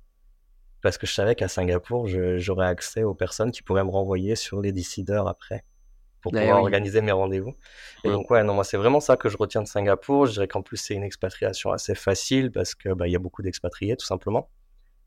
[0.82, 4.62] parce que je savais qu'à Singapour, j'aurais accès aux personnes qui pourraient me renvoyer sur
[4.62, 5.64] les décideurs après
[6.22, 7.56] pour pouvoir organiser mes rendez-vous.
[8.04, 10.28] Et donc, ouais, non, moi, c'est vraiment ça que je retiens de Singapour.
[10.28, 13.42] Je dirais qu'en plus, c'est une expatriation assez facile parce qu'il bah, y a beaucoup
[13.42, 14.50] d'expatriés, tout simplement.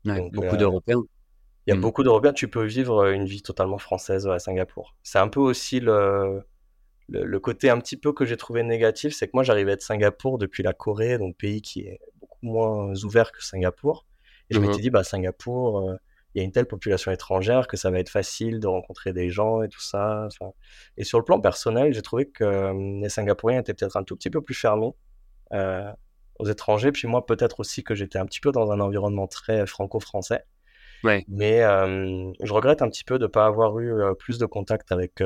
[0.03, 1.03] beaucoup euh, d'Européens.
[1.65, 1.81] Il y a mmh.
[1.81, 2.33] beaucoup d'Européens.
[2.33, 4.95] Tu peux vivre une vie totalement française à Singapour.
[5.03, 6.43] C'est un peu aussi le,
[7.07, 10.37] le, côté un petit peu que j'ai trouvé négatif, c'est que moi, j'arrivais de Singapour
[10.37, 14.05] depuis la Corée, donc pays qui est beaucoup moins ouvert que Singapour.
[14.49, 15.95] Et je m'étais mmh dit, bah, Singapour, euh,
[16.35, 19.29] il y a une telle population étrangère que ça va être facile de rencontrer des
[19.29, 20.27] gens et tout ça.
[20.97, 24.17] Et sur le plan personnel, j'ai trouvé que euh, les Singapouriens étaient peut-être un tout
[24.17, 24.91] petit peu plus fermés
[25.53, 25.89] euh,
[26.37, 26.91] aux étrangers.
[26.91, 30.43] Puis moi, peut-être aussi que j'étais un petit peu dans un environnement très franco-français.
[31.05, 31.23] Ouais.
[31.29, 35.23] Mais je regrette un petit peu de ne pas avoir eu plus de contact avec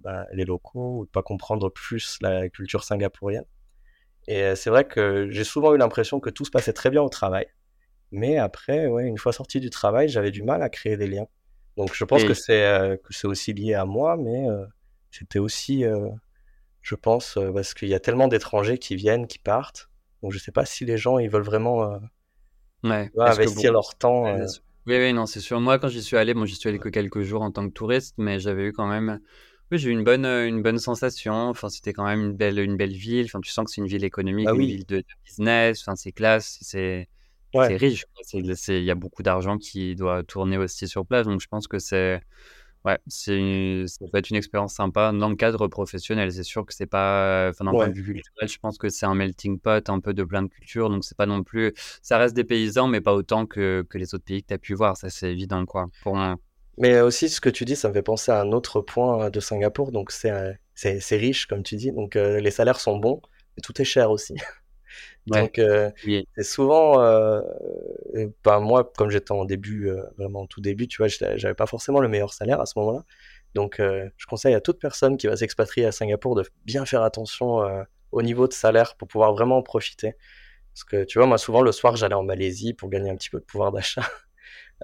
[0.00, 3.46] bah, les locaux ou de ne pas comprendre plus la culture singapourienne.
[4.28, 7.08] Et c'est vrai que j'ai souvent eu l'impression que tout se passait très bien au
[7.08, 7.46] travail.
[8.12, 11.26] Mais après, ouais, une fois sorti du travail, j'avais du mal à créer des liens.
[11.78, 14.64] Donc je pense que c'est euh, que c'est aussi lié à moi, mais euh,
[15.10, 16.08] c'était aussi, euh,
[16.82, 19.88] je pense, parce qu'il y a tellement d'étrangers qui viennent, qui partent.
[20.22, 21.98] Donc je sais pas si les gens ils veulent vraiment
[22.84, 24.36] ouais, investir leur temps.
[24.84, 25.60] Oui, oui, non, c'est sûr.
[25.60, 27.72] Moi, quand j'y suis allé, bon, j'y suis allé que quelques jours en tant que
[27.72, 29.20] touriste, mais j'avais eu quand même,
[29.70, 31.34] oui, j'ai eu une bonne, une bonne sensation.
[31.34, 33.26] Enfin, c'était quand même une belle, une belle ville.
[33.26, 35.82] Enfin, tu sens que c'est une ville économique, bah une ville de, de business.
[35.82, 37.08] Enfin, c'est classe, c'est
[37.52, 38.06] c'est riche.
[38.32, 41.26] Il y a beaucoup d'argent qui doit tourner aussi sur place.
[41.26, 42.20] Donc, je pense que c'est.
[42.84, 46.32] Ouais, c'est ça peut être une expérience sympa dans le cadre professionnel.
[46.32, 49.06] C'est sûr que c'est pas, enfin, d'un point de vue culturel, je pense que c'est
[49.06, 50.90] un melting pot un peu de plein de cultures.
[50.90, 54.16] Donc, c'est pas non plus, ça reste des paysans, mais pas autant que, que les
[54.16, 54.96] autres pays que tu as pu voir.
[54.96, 56.36] Ça, c'est évident, quoi, pour moi.
[56.76, 59.38] Mais aussi, ce que tu dis, ça me fait penser à un autre point de
[59.38, 59.92] Singapour.
[59.92, 61.92] Donc, c'est, c'est, riche, comme tu dis.
[61.92, 63.20] Donc, les salaires sont bons,
[63.56, 64.34] mais tout est cher aussi.
[65.26, 65.90] Donc, euh,
[66.36, 67.40] c'est souvent, euh,
[68.44, 72.00] ben moi, comme j'étais en début, euh, vraiment tout début, tu vois, j'avais pas forcément
[72.00, 73.04] le meilleur salaire à ce moment-là.
[73.54, 77.02] Donc, euh, je conseille à toute personne qui va s'expatrier à Singapour de bien faire
[77.02, 77.60] attention
[78.10, 80.14] au niveau de salaire pour pouvoir vraiment en profiter.
[80.74, 83.30] Parce que, tu vois, moi, souvent, le soir, j'allais en Malaisie pour gagner un petit
[83.30, 84.08] peu de pouvoir d'achat.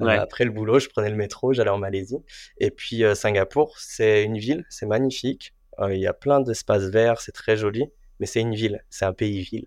[0.01, 2.19] après le boulot, je prenais le métro, j'allais en Malaisie.
[2.59, 5.55] Et puis, Singapour, c'est une ville, c'est magnifique.
[5.89, 7.87] Il y a plein d'espaces verts, c'est très joli.
[8.21, 9.67] Mais c'est une ville, c'est un pays-ville.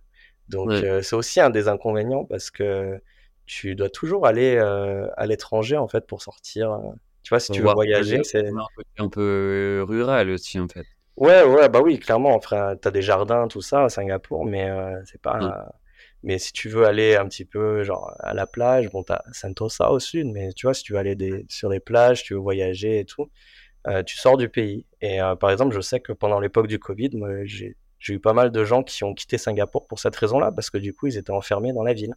[0.51, 3.01] Donc euh, c'est aussi un des inconvénients parce que
[3.45, 6.71] tu dois toujours aller euh, à l'étranger en fait pour sortir.
[6.73, 6.79] Euh,
[7.23, 8.49] tu vois, si tu veux voyager, c'est
[8.97, 10.85] un peu rural aussi en fait.
[11.15, 12.35] Ouais, ouais, bah oui, clairement.
[12.35, 14.69] Enfin, t'as des jardins, tout ça à Singapour, mais
[15.05, 15.69] c'est pas.
[16.23, 19.89] Mais si tu veux aller un petit peu genre à la plage, bon, t'as Sentosa
[19.89, 21.45] au sud, mais tu vois, si tu veux aller des...
[21.49, 23.31] sur les plages, tu veux voyager et tout,
[24.05, 24.85] tu sors du pays.
[25.01, 28.33] Et par exemple, je sais que pendant l'époque du Covid, moi, j'ai j'ai eu pas
[28.33, 31.17] mal de gens qui ont quitté Singapour pour cette raison-là, parce que du coup, ils
[31.17, 32.15] étaient enfermés dans la ville.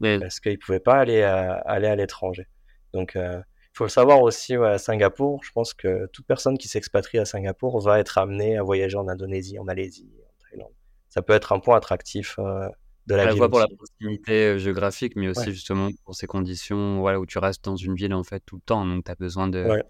[0.00, 2.46] Parce qu'ils ne pouvaient pas aller à, aller à l'étranger.
[2.92, 3.40] Donc, il euh,
[3.72, 5.42] faut le savoir aussi à Singapour.
[5.42, 9.08] Je pense que toute personne qui s'expatrie à Singapour va être amenée à voyager en
[9.08, 10.72] Indonésie, en Malaisie, en Thaïlande.
[11.08, 12.68] Ça peut être un point attractif euh,
[13.06, 13.48] de la, ville.
[13.48, 17.64] pour la proximité euh, géographique, mais aussi justement pour ces conditions voilà, où tu restes
[17.64, 18.84] dans une ville en fait tout le temps.
[18.84, 19.82] Donc, tu as besoin de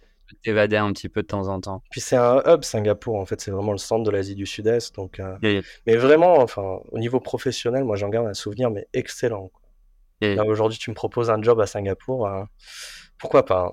[0.42, 1.82] t'évader un petit peu de temps en temps.
[1.90, 4.94] Puis c'est un hub Singapour, en fait, c'est vraiment le centre de l'Asie du Sud-Est.
[4.94, 9.50] Donc, euh, Mais vraiment, enfin, au niveau professionnel, moi j'en garde un souvenir, mais excellent.
[10.22, 12.48] Aujourd'hui, tu me proposes un job à Singapour, hein.
[13.18, 13.72] pourquoi pas hein.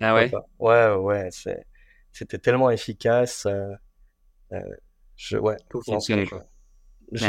[0.00, 0.30] Ah ouais?
[0.58, 1.28] Ouais, ouais,
[2.12, 3.46] c'était tellement efficace.
[3.46, 3.72] Euh,
[4.52, 4.60] euh,
[5.16, 5.36] je...
[5.38, 5.56] Ouais,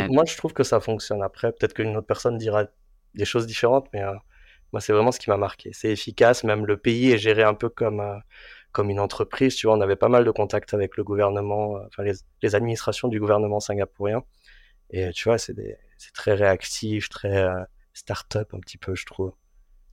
[0.10, 1.21] moi, je trouve que ça fonctionne.
[1.21, 2.65] Après, peut-être qu'une autre personne dira
[3.13, 4.01] des choses différentes, mais
[4.75, 5.69] moi, c'est vraiment ce qui m'a marqué.
[5.71, 8.01] C'est efficace, même le pays est géré un peu comme
[8.73, 9.55] comme une entreprise.
[9.55, 13.07] Tu vois, on avait pas mal de contacts avec le gouvernement, euh, enfin les, administrations
[13.07, 14.21] du gouvernement singapourien.
[14.89, 15.55] Et tu vois, c'est
[16.13, 19.31] très réactif, très euh, start-up un petit peu, je trouve.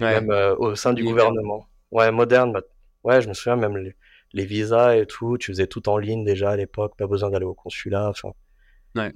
[0.01, 1.69] Même euh, au sein du gouvernement.
[1.93, 2.53] Ouais, moderne.
[2.53, 2.63] Bah,
[3.05, 3.77] ouais, je me souviens même
[4.33, 5.39] les, visas et tout.
[5.39, 8.09] Tu faisais tout en ligne déjà à l'époque, pas besoin d'aller au consulat.
[8.09, 8.33] Enfin,
[8.97, 9.13] ouais.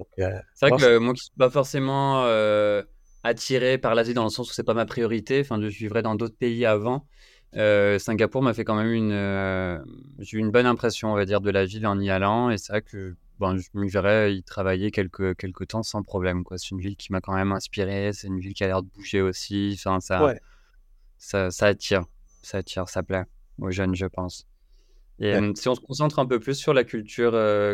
[0.53, 2.23] c'est vrai que moi qui suis pas forcément
[3.23, 5.41] attiré par l'Asie dans le sens où c'est pas ma priorité.
[5.41, 7.05] Enfin, je vivrais dans d'autres pays avant.
[7.55, 9.77] Euh, Singapour m'a fait quand même une, euh,
[10.19, 12.49] j'ai eu une bonne impression, on va dire, de la ville en y allant.
[12.49, 16.43] Et c'est vrai que bon, je me verrais y travailler quelques, quelques temps sans problème.
[16.43, 16.57] Quoi.
[16.57, 18.11] C'est une ville qui m'a quand même inspiré.
[18.13, 19.71] C'est une ville qui a l'air de bouger aussi.
[19.75, 20.35] Enfin, ça,
[21.17, 22.03] ça, ça attire.
[22.41, 23.25] Ça attire, ça plaît
[23.59, 24.45] aux jeunes, je pense.
[25.19, 27.31] Et si on se concentre un peu plus sur la culture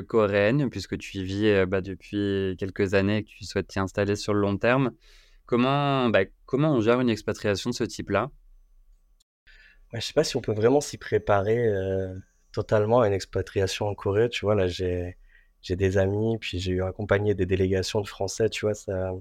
[0.08, 4.16] coréenne, puisque tu y vis bah, depuis quelques années et que tu souhaites t'y installer
[4.16, 4.92] sur le long terme,
[5.46, 8.30] comment, bah, comment on gère une expatriation de ce type-là?
[9.92, 11.72] Je ne sais pas si on peut vraiment s'y préparer
[12.52, 14.30] totalement à une expatriation en Corée.
[14.30, 15.18] Tu vois, là, j'ai
[15.62, 19.14] j'ai des amis, puis j'ai eu accompagné des délégations de Français, tu vois, ça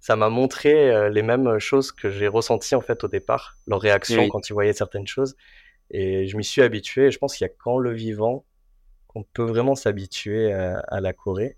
[0.00, 4.28] ça m'a montré les mêmes choses que j'ai ressenties en fait au départ, leur réaction
[4.28, 5.36] quand ils voyaient certaines choses.
[5.90, 7.10] Et je m'y suis habitué.
[7.10, 8.44] je pense qu'il y a qu'en le vivant
[9.06, 11.56] qu'on peut vraiment s'habituer à, la Corée.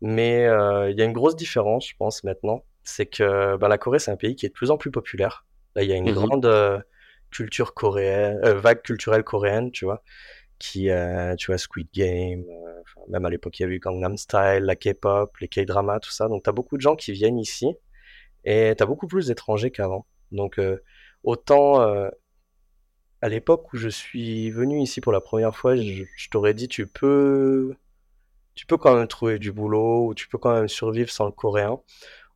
[0.00, 2.64] Mais il y a une grosse différence, je pense, maintenant.
[2.88, 5.46] C'est que bah, la Corée, c'est un pays qui est de plus en plus populaire.
[5.74, 6.84] Là, il y a une mmh grande
[7.30, 10.02] culture coréenne, vague culturelle coréenne, tu vois
[10.58, 14.16] qui, euh, tu vois, Squid Game, euh, même à l'époque, il y avait eu Gangnam
[14.16, 16.28] Style, la K-pop, les K-dramas, tout ça.
[16.28, 17.74] Donc, tu as beaucoup de gens qui viennent ici
[18.44, 20.06] et tu as beaucoup plus d'étrangers qu'avant.
[20.32, 20.78] Donc, euh,
[21.22, 21.80] autant
[23.20, 26.86] à l'époque où je suis venu ici pour la première fois, je, t'aurais dit, tu
[26.86, 27.74] peux,
[28.54, 31.32] tu peux quand même trouver du boulot ou tu peux quand même survivre sans le
[31.32, 31.80] coréen.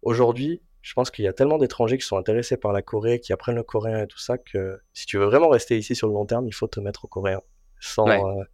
[0.03, 3.33] Aujourd'hui, je pense qu'il y a tellement d'étrangers qui sont intéressés par la Corée, qui
[3.33, 6.15] apprennent le coréen et tout ça, que si tu veux vraiment rester ici sur le
[6.15, 7.41] long terme, il faut te mettre au coréen
[7.83, 8.45] sans, euh,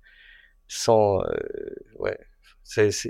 [0.66, 1.26] sans, euh,
[1.98, 2.18] ouais.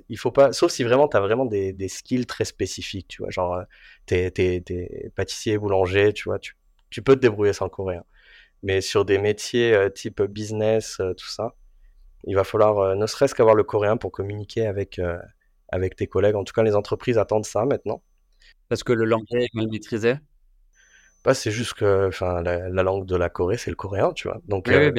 [0.09, 3.23] Il faut pas, sauf si vraiment tu as vraiment des, des, skills très spécifiques, tu
[3.23, 3.65] vois, genre euh,
[4.07, 6.57] t'es, t'es pâtissier, boulanger, tu vois, tu,
[6.91, 8.05] tu, peux te débrouiller sans le coréen.
[8.63, 11.57] Mais sur des métiers type business, tout ça,
[12.25, 15.01] il va falloir ne serait-ce qu'avoir le coréen pour communiquer avec,
[15.69, 16.37] avec tes collègues.
[16.37, 18.03] En tout cas, les entreprises attendent ça maintenant.
[18.69, 20.17] Parce que le langage est mal maîtrisé
[21.25, 24.41] bah, c'est juste que enfin, la, langue de la Corée, c'est le coréen, tu vois.
[24.47, 24.91] Donc, euh,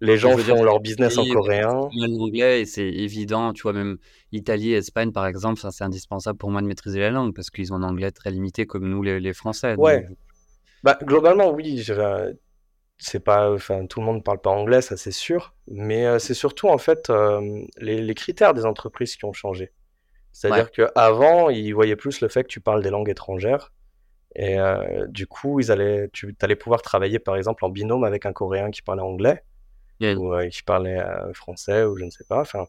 [0.00, 1.88] les gens font leur business en coréen.
[1.96, 3.96] L'anglais, c'est évident, tu vois, même
[4.32, 7.76] Italie, Espagne, par exemple, c'est indispensable pour moi de maîtriser la langue parce qu'ils ont
[7.76, 9.74] un anglais très limité comme nous, les, Français.
[9.76, 10.06] Ouais.
[10.82, 11.82] Bah, globalement, oui.
[12.98, 15.54] C'est pas, enfin, tout le monde ne parle pas anglais, ça c'est sûr.
[15.68, 19.72] Mais euh, c'est surtout, en fait, euh, les, les, critères des entreprises qui ont changé.
[20.32, 23.72] C'est-à-dire qu'avant, ils voyaient plus le fait que tu parles des langues étrangères
[24.36, 28.26] et euh, du coup, ils allaient, tu allais pouvoir travailler par exemple en binôme avec
[28.26, 29.42] un Coréen qui parlait anglais
[30.00, 32.40] ou euh, qui parlait euh, français ou je ne sais pas.
[32.40, 32.66] Enfin,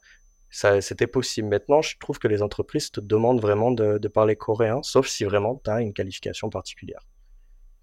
[0.50, 1.48] ça, c'était possible.
[1.48, 5.24] Maintenant, je trouve que les entreprises te demandent vraiment de, de parler coréen, sauf si
[5.24, 7.08] vraiment tu as une qualification particulière.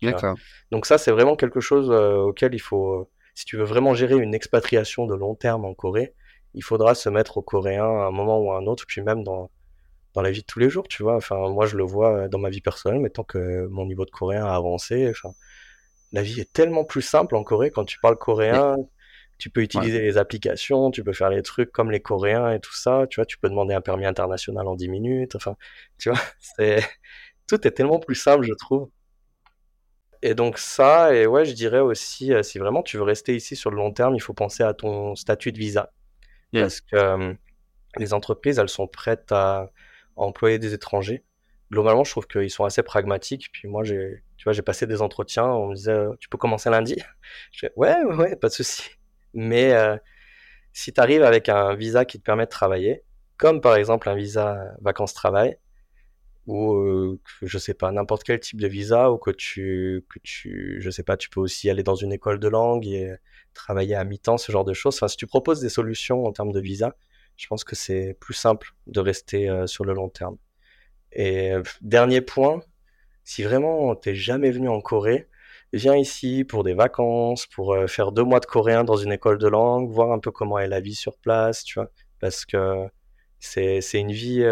[0.03, 0.37] D'accord.
[0.71, 4.35] Donc ça, c'est vraiment quelque chose auquel il faut, si tu veux vraiment gérer une
[4.35, 6.15] expatriation de long terme en Corée,
[6.55, 9.25] il faudra se mettre au coréen à un moment ou à un autre, puis même
[9.25, 9.51] dans
[10.19, 11.15] dans la vie de tous les jours, tu vois.
[11.15, 14.05] Enfin, moi, je le vois euh, dans ma vie personnelle, mais tant que mon niveau
[14.05, 15.33] de coréen a avancé, enfin,
[16.11, 18.77] la vie est tellement plus simple en Corée quand tu parles coréen.
[19.39, 22.75] Tu peux utiliser les applications, tu peux faire les trucs comme les Coréens et tout
[22.75, 23.27] ça, tu vois.
[23.27, 25.37] Tu peux demander un permis international en 10 minutes.
[25.37, 25.55] Enfin,
[25.99, 26.83] tu vois, c'est
[27.47, 28.91] tout est tellement plus simple, je trouve.
[30.23, 33.55] Et donc ça, et ouais, je dirais aussi, euh, si vraiment tu veux rester ici
[33.55, 35.93] sur le long terme, il faut penser à ton statut de visa.
[36.53, 37.35] Parce que euh,
[37.99, 39.71] les entreprises, elles sont prêtes à,
[40.19, 41.25] employer des étrangers.
[41.71, 43.51] Globalement, je trouve qu'ils sont assez pragmatiques.
[43.53, 45.47] Puis moi, j'ai, tu vois, j'ai passé des entretiens.
[45.47, 46.97] On me disait, euh, tu peux commencer lundi?
[47.77, 48.91] Ouais, ouais, pas de souci.
[49.35, 49.97] Mais euh,
[50.73, 53.03] si tu arrives avec un visa qui te permet de travailler,
[53.37, 55.59] comme par exemple un visa vacances-travail,
[56.47, 60.79] ou euh, je sais pas n'importe quel type de visa, ou que tu, que tu,
[60.81, 63.15] je sais pas, tu peux aussi aller dans une école de langue et
[63.55, 64.97] travailler à mi-temps, ce genre de choses.
[64.97, 66.97] Enfin, si tu proposes des solutions en termes de visa,
[67.39, 70.37] je pense que c'est plus simple de rester euh, sur le long terme.
[71.13, 72.61] Et euh, dernier point,
[73.25, 75.29] si vraiment t'es jamais venu en Corée,
[75.73, 79.39] viens ici pour des vacances, pour euh, faire deux mois de coréen dans une école
[79.39, 82.87] de langue, voir un peu comment est la vie sur place, tu vois, parce que
[83.39, 84.43] c'est c'est une vie,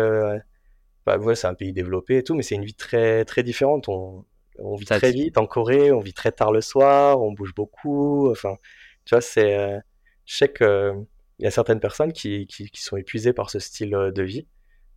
[1.07, 3.89] bah ouais, c'est un pays développé et tout, mais c'est une vie très très différente.
[3.89, 4.25] On,
[4.59, 8.31] on vit très vite en Corée, on vit très tard le soir, on bouge beaucoup,
[8.31, 8.57] enfin,
[9.05, 9.81] tu vois, c'est,
[10.25, 10.95] je sais que
[11.39, 14.47] il y a certaines personnes qui, sont épuisées par ce style euh, de vie.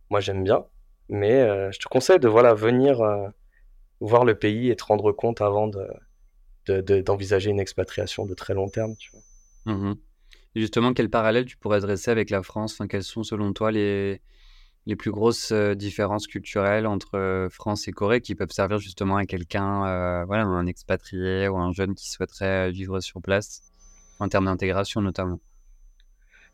[0.08, 0.64] Moi, j'aime bien,
[1.08, 3.28] mais euh, je te conseille de venir euh,
[4.00, 5.86] voir le pays et te rendre compte avant de,
[7.02, 8.94] d'envisager une expatriation de très long terme.
[9.66, 9.94] Mmh
[10.56, 12.80] justement, quel parallèle tu pourrais dresser avec la France?
[12.88, 14.20] Quelles sont selon toi les,
[14.98, 20.66] plus grosses différences culturelles entre France et Corée qui peuvent servir justement à quelqu'un, un
[20.66, 23.72] expatrié ou un jeune qui souhaiterait vivre sur place,
[24.18, 25.38] en termes d'intégration notamment?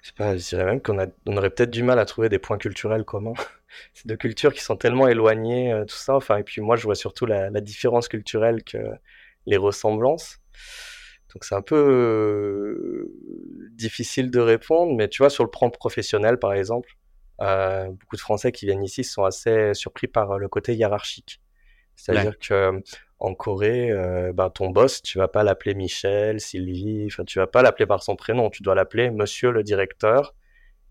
[0.06, 0.96] Je sais pas, je dirais même qu'on
[1.26, 3.32] on aurait peut-être du mal à trouver des points culturels communs.
[3.92, 6.14] C'est deux cultures qui sont tellement éloignées, euh, tout ça.
[6.14, 8.78] Enfin, et puis moi, je vois surtout la, différence culturelle que
[9.46, 10.38] les ressemblances.
[11.34, 13.12] Donc c'est un peu euh,
[13.72, 16.88] difficile de répondre, mais tu vois, sur le plan professionnel, par exemple,
[17.40, 21.42] euh, beaucoup de Français qui viennent ici sont assez surpris par le côté hiérarchique.
[21.96, 22.80] C'est-à-dire que
[23.18, 23.90] en Corée,
[24.34, 28.02] ben, ton boss, tu vas pas l'appeler Michel, Sylvie, enfin, tu vas pas l'appeler par
[28.02, 30.34] son prénom, tu dois l'appeler Monsieur le directeur.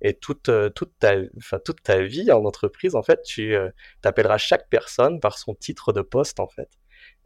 [0.01, 3.55] Et toute, toute, ta, enfin, toute ta vie en entreprise, en fait, tu
[4.03, 6.69] appelleras chaque personne par son titre de poste, en fait.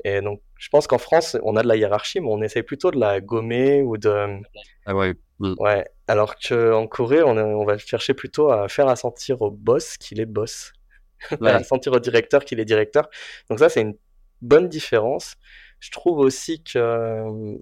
[0.06, 2.92] Et donc, je pense qu'en France, on a de la hiérarchie, mais on essaie plutôt
[2.92, 4.42] de la gommer ou de.
[4.86, 5.14] Ah ouais.
[5.40, 5.56] Mm.
[5.60, 5.86] Ouais.
[6.08, 10.26] Alors qu'en Corée, on, on, va chercher plutôt à faire assentir au boss qu'il est
[10.26, 10.72] boss.
[11.42, 11.52] Ouais.
[11.52, 13.10] à sentir au directeur qu'il est directeur.
[13.50, 13.96] Donc, ça, c'est une
[14.42, 15.36] bonne différence.
[15.80, 17.58] Je trouve aussi que euh,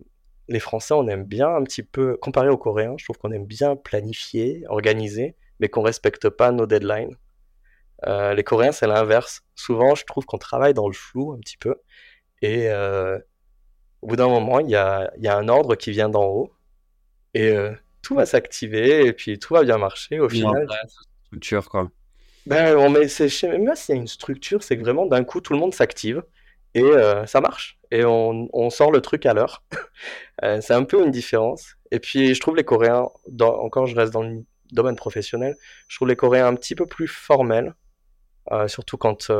[0.47, 3.45] les Français, on aime bien un petit peu, comparé aux Coréens, je trouve qu'on aime
[3.45, 7.15] bien planifier, organiser, mais qu'on respecte pas nos deadlines.
[8.05, 9.41] Euh, les Coréens, c'est l'inverse.
[9.55, 11.75] Souvent, je trouve qu'on travaille dans le flou un petit peu.
[12.41, 13.17] Et euh,
[14.01, 16.53] au bout d'un moment, il y a, y a, un ordre qui vient d'en haut.
[17.33, 17.71] Et euh,
[18.01, 19.05] tout va s'activer.
[19.05, 20.19] Et puis tout va bien marcher.
[20.19, 20.67] Au final.
[21.25, 21.89] Structure, quoi.
[22.45, 25.41] Ben, on met, je même s'il y a une structure, c'est que vraiment d'un coup,
[25.41, 26.23] tout le monde s'active.
[26.77, 27.79] Et euh, ça marche.
[27.91, 29.63] Et on, on, sort le truc à l'heure.
[30.43, 31.77] Euh, c'est un peu une différence.
[31.89, 35.55] Et puis, je trouve les Coréens, dans, encore je reste dans le domaine professionnel,
[35.87, 37.73] je trouve les Coréens un petit peu plus formels.
[38.51, 39.31] Euh, surtout quand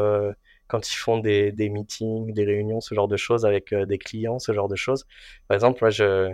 [0.68, 4.40] quand ils font des, des, meetings, des réunions, ce genre de choses avec des clients,
[4.40, 5.06] ce genre de choses.
[5.48, 6.34] Par exemple, moi, je,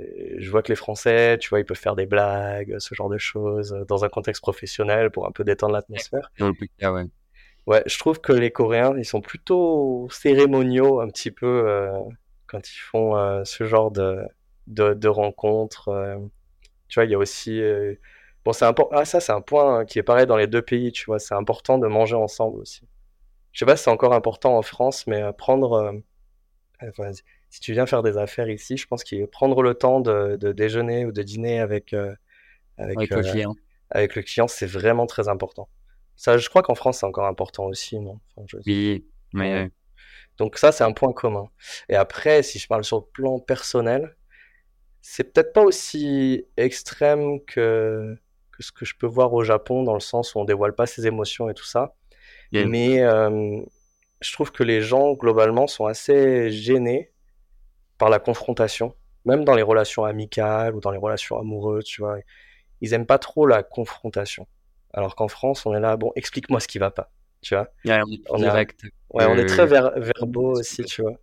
[0.00, 3.18] je vois que les Français, tu vois, ils peuvent faire des blagues, ce genre de
[3.18, 6.32] choses, dans un contexte professionnel pour un peu détendre l'atmosphère.
[6.92, 7.06] ouais.
[7.66, 11.90] Ouais, je trouve que les Coréens, ils sont plutôt cérémoniaux un petit peu euh,
[12.46, 14.22] quand ils font euh, ce genre de,
[14.66, 15.90] de, de rencontres.
[16.88, 17.60] tu vois, il y a aussi...
[18.44, 18.96] bon, c'est important.
[18.96, 21.18] Ah, ça, c'est un point qui est pareil dans les deux pays, tu vois.
[21.18, 22.86] C'est important de manger ensemble aussi
[23.52, 27.10] je sais pas si c'est encore important en France, mais euh, prendre, euh, enfin,
[27.50, 30.52] si tu viens faire des affaires ici, je pense qu'il prendre le temps de, de,
[30.52, 32.14] déjeuner ou de dîner avec, euh,
[32.78, 33.54] avec, avec, le client.
[33.90, 35.68] Avec le client, c'est vraiment très important.
[36.22, 38.20] Ça, je crois qu'en France, c'est encore important aussi, non?
[38.36, 38.56] Enfin, je...
[38.64, 39.72] Oui, mais.
[40.38, 41.48] Donc ça, c'est un point commun.
[41.88, 44.16] Et après, si je parle sur le plan personnel,
[45.00, 48.16] c'est peut-être pas aussi extrême que,
[48.52, 50.86] que ce que je peux voir au Japon, dans le sens où on dévoile pas
[50.86, 51.96] ses émotions et tout ça.
[52.52, 53.60] Mais euh,
[54.20, 57.10] je trouve que les gens, globalement, sont assez gênés
[57.98, 58.94] par la confrontation.
[59.24, 62.18] Même dans les relations amicales ou dans les relations amoureuses, tu vois.
[62.80, 64.46] Ils aiment pas trop la confrontation.
[64.92, 67.68] Alors qu'en France, on est là, bon, explique-moi ce qui va pas, tu vois.
[68.30, 68.84] on, est direct.
[69.10, 71.18] Ouais, on est très ver verbaux aussi, tu vois.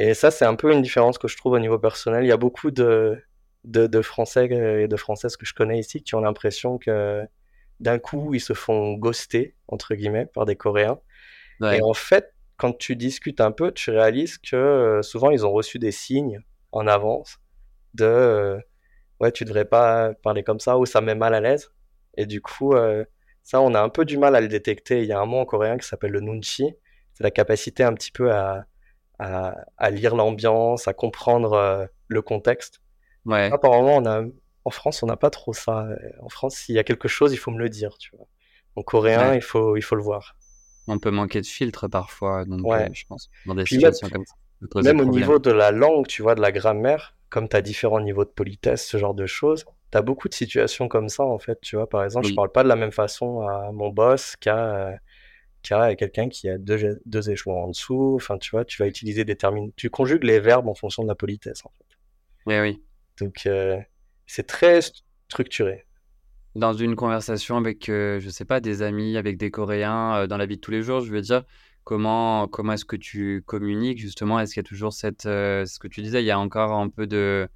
[0.00, 2.24] Et ça, c'est un peu une différence que je trouve au niveau personnel.
[2.24, 3.22] Il y a beaucoup de,
[3.64, 7.26] de, de Français et de Françaises que je connais ici qui ont l'impression que
[7.80, 10.98] d'un coup, ils se font ghoster, entre guillemets, par des Coréens.
[11.62, 15.52] Et en fait, quand tu discutes un peu, tu réalises que euh, souvent, ils ont
[15.52, 16.40] reçu des signes
[16.72, 17.38] en avance
[17.94, 18.58] de euh,
[19.20, 21.70] ouais, tu devrais pas parler comme ça ou ça met mal à l'aise.
[22.16, 23.04] Et du coup, euh,
[23.42, 25.02] ça, on a un peu du mal à le détecter.
[25.02, 26.74] Il y a un mot en coréen qui s'appelle le nunchi.
[27.14, 28.66] C'est la capacité un petit peu à,
[29.18, 32.80] à, à lire l'ambiance, à comprendre le contexte.
[33.24, 33.50] Ouais.
[33.52, 34.22] Apparemment, on a
[34.66, 35.86] en France, on n'a pas trop ça.
[36.20, 38.26] En France, s'il y a quelque chose, il faut me le dire, tu vois.
[38.74, 40.36] En coréen, il, faut, il faut le voir.
[40.88, 44.34] On peut manquer de filtre parfois, donc euh, je pense, dans des situations comme ça.
[44.82, 48.00] Même au niveau de la langue, tu vois, de la grammaire, comme tu as différents
[48.00, 49.64] niveaux de politesse, ce genre de choses,
[49.96, 51.88] tu as beaucoup de situations comme ça, en fait, tu vois.
[51.88, 54.98] Par exemple, je parle pas de la même façon à mon boss qu'à
[55.62, 58.14] quelqu'un qui a deux, deux échelons en dessous.
[58.16, 59.72] Enfin, tu vois, tu vas utiliser des termes...
[59.76, 61.84] Tu conjugues les verbes en fonction de la politesse, en fait.
[62.46, 62.82] Oui, oui.
[63.18, 63.78] Donc, euh,
[64.26, 64.80] c'est très
[65.28, 65.86] structuré.
[66.54, 70.36] Dans une conversation avec, euh, je sais pas, des amis, avec des Coréens, euh, dans
[70.36, 71.44] la vie de tous les jours, je veux dire,
[71.84, 74.40] comment, comment est-ce que tu communiques justement?
[74.40, 76.72] Est-ce qu'il y a toujours cette, euh, ce que tu disais, il y a encore
[76.72, 77.48] un peu de,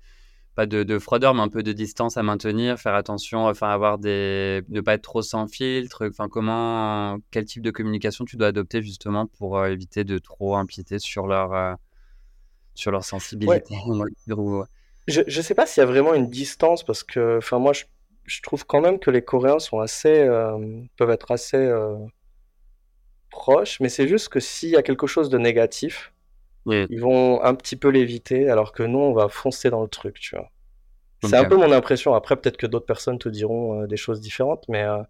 [0.55, 3.99] pas de, de, froideur, mais un peu de distance à maintenir, faire attention, enfin avoir
[3.99, 6.09] des, ne pas être trop sans filtre.
[6.09, 10.99] Enfin, comment, quel type de communication tu dois adopter justement pour éviter de trop impiéter
[10.99, 11.77] sur leur,
[12.75, 13.75] sur leur sensibilité
[15.09, 17.85] je ne sais pas s'il y a vraiment une distance parce que, enfin, moi, je,
[18.25, 21.97] je, trouve quand même que les Coréens sont assez, euh, peuvent être assez euh,
[23.31, 26.13] proches, mais c'est juste que s'il y a quelque chose de négatif,
[26.67, 26.87] oui.
[26.91, 30.19] ils vont un petit peu l'éviter, alors que nous, on va foncer dans le truc,
[30.19, 30.51] tu vois.
[31.23, 32.15] C'est un peu mon impression.
[32.15, 35.03] Après, peut-être que d'autres personnes te diront euh, des choses différentes, mais euh,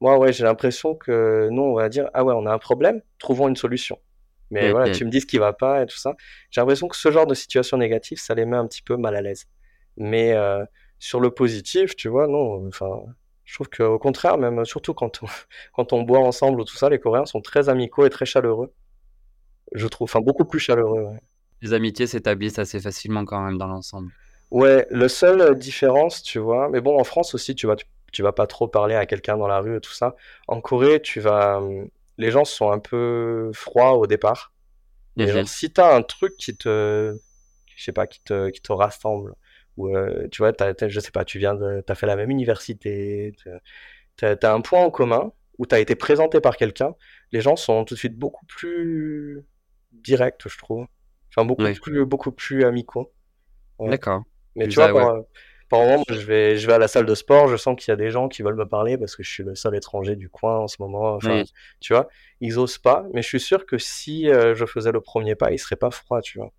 [0.00, 3.00] moi, ouais, j'ai l'impression que nous, on va dire, ah ouais, on a un problème,
[3.18, 3.98] trouvons une solution.
[4.50, 6.16] Mais voilà, tu me dis ce qui va pas et tout ça.
[6.50, 9.14] J'ai l'impression que ce genre de situation négative, ça les met un petit peu mal
[9.14, 9.46] à l'aise.
[9.98, 10.64] Mais euh,
[10.98, 12.66] sur le positif, tu vois, non.
[12.66, 13.02] Enfin,
[13.44, 15.26] je trouve qu'au contraire, même surtout quand on,
[15.74, 18.72] quand on boit ensemble ou tout ça, les Coréens sont très amicaux et très chaleureux.
[19.72, 21.02] Je trouve, enfin beaucoup plus chaleureux.
[21.02, 21.20] Ouais.
[21.62, 24.12] Les amitiés s'établissent assez facilement quand même dans l'ensemble.
[24.50, 28.22] Ouais, le seul différence, tu vois, mais bon, en France aussi, tu vois, tu, tu
[28.22, 30.16] vas pas trop parler à quelqu'un dans la rue et tout ça.
[30.46, 31.60] En Corée, tu vas,
[32.16, 34.52] les gens sont un peu froids au départ.
[35.16, 37.18] Mais genre, si t'as un truc qui te,
[37.74, 39.34] je sais pas, qui te, qui te rassemble,
[39.76, 39.90] ou
[40.30, 43.34] tu vois, t'as, je sais pas, tu viens de, t'as fait la même université,
[44.16, 46.94] t'as, as un point en commun, où t'as été présenté par quelqu'un,
[47.32, 49.44] les gens sont tout de suite beaucoup plus
[49.92, 50.86] directs, je trouve.
[51.30, 53.12] Enfin, beaucoup plus, beaucoup plus amicaux.
[53.80, 54.24] D'accord.
[54.56, 55.24] Mais tu vois,
[55.68, 57.92] par, moment, je vais, je vais à la salle de sport, je sens qu'il y
[57.92, 60.28] a des gens qui veulent me parler parce que je suis le seul étranger du
[60.30, 61.14] coin en ce moment.
[61.14, 61.42] Enfin,
[61.80, 62.08] tu vois,
[62.40, 65.52] ils osent pas, mais je suis sûr que si euh, je faisais le premier pas,
[65.52, 66.52] ils seraient pas froids, tu vois.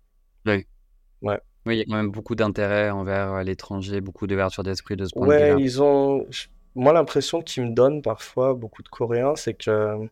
[0.46, 0.66] Oui.
[1.22, 1.40] Ouais.
[1.66, 5.04] Oui, il y a quand même beaucoup d'intérêt envers euh, l'étranger, beaucoup d'ouverture d'esprit de
[5.04, 5.56] ce point de vue-là.
[5.56, 6.26] Ouais, ils ont.
[6.74, 10.08] Moi, l'impression qu'ils me donnent parfois, beaucoup de Coréens, c'est que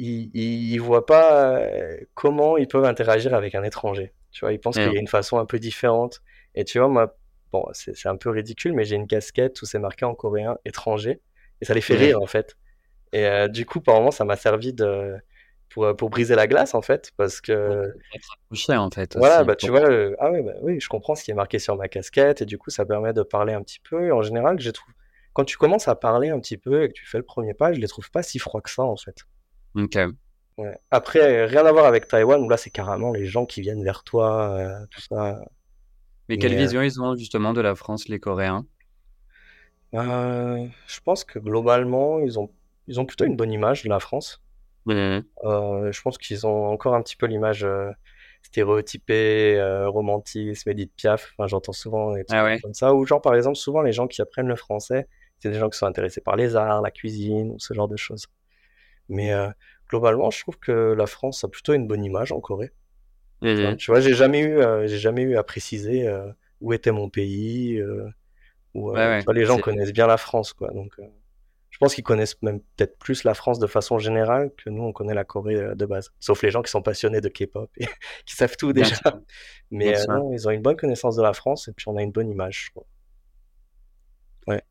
[0.00, 0.30] ils,
[0.72, 4.12] ils, voient pas euh, comment ils peuvent interagir avec un étranger.
[4.30, 6.22] Tu vois, ils pensent qu'il y a une façon un peu différente.
[6.54, 7.16] Et tu vois, moi,
[7.52, 11.20] bon, c'est un peu ridicule, mais j'ai une casquette où c'est marqué en coréen étranger.
[11.60, 12.56] Et ça les fait rire, en fait.
[13.12, 15.16] Et euh, du coup, par moment, ça m'a servi de,
[15.68, 17.10] pour, euh, pour briser la glace, en fait.
[17.16, 17.92] Parce que.
[18.76, 19.16] en fait.
[19.16, 19.86] Voilà, bah, tu vois,
[20.18, 22.40] ah bah, oui, je comprends ce qui est marqué sur ma casquette.
[22.40, 24.06] Et du coup, ça permet de parler un petit peu.
[24.06, 24.94] Et en général, je trouve,
[25.34, 27.72] quand tu commences à parler un petit peu et que tu fais le premier pas,
[27.72, 29.26] je les trouve pas si froids que ça, en fait.
[29.74, 29.98] Ok.
[30.58, 30.76] Ouais.
[30.90, 34.04] Après, rien à voir avec Taïwan, où là, c'est carrément les gens qui viennent vers
[34.04, 35.40] toi, euh, tout ça.
[36.28, 38.66] Mais quelle vision ils ont justement de la France, les Coréens?
[39.94, 42.50] Euh, Je pense que globalement, ils ont,
[42.88, 44.42] ils ont plutôt une bonne image de la France.
[44.88, 45.22] Euh,
[45.92, 47.66] je pense qu'ils ont encore un petit peu l'image
[48.42, 51.32] stéréotypée, romantisme, Edith Piaf.
[51.38, 52.94] Enfin, j'entends souvent des trucs ah comme ça.
[52.94, 55.08] Ou genre, par exemple, souvent les gens qui apprennent le français,
[55.38, 57.96] c'est des gens qui sont intéressés par les arts, la cuisine, ou ce genre de
[57.96, 58.26] choses.
[59.10, 59.32] Mais
[59.88, 62.72] globalement, je trouve que la France a plutôt une bonne image en Corée.
[63.42, 66.10] Mmh tu vois, j'ai jamais eu, j'ai jamais eu à préciser
[66.60, 67.82] où était mon pays.
[68.74, 70.70] Où, les gens connaissent bien la France, quoi.
[70.72, 70.94] Donc,
[71.70, 74.92] je pense qu'ils connaissent même peut-être plus la France de façon générale que nous, on
[74.92, 76.12] connaît la Corée de base.
[76.20, 77.86] Sauf les gens qui sont passionnés de K-pop et
[78.26, 78.96] qui savent tout déjà.
[79.70, 82.12] Mais non, ils ont une bonne connaissance de la France et puis on a une
[82.12, 82.86] bonne image, je crois.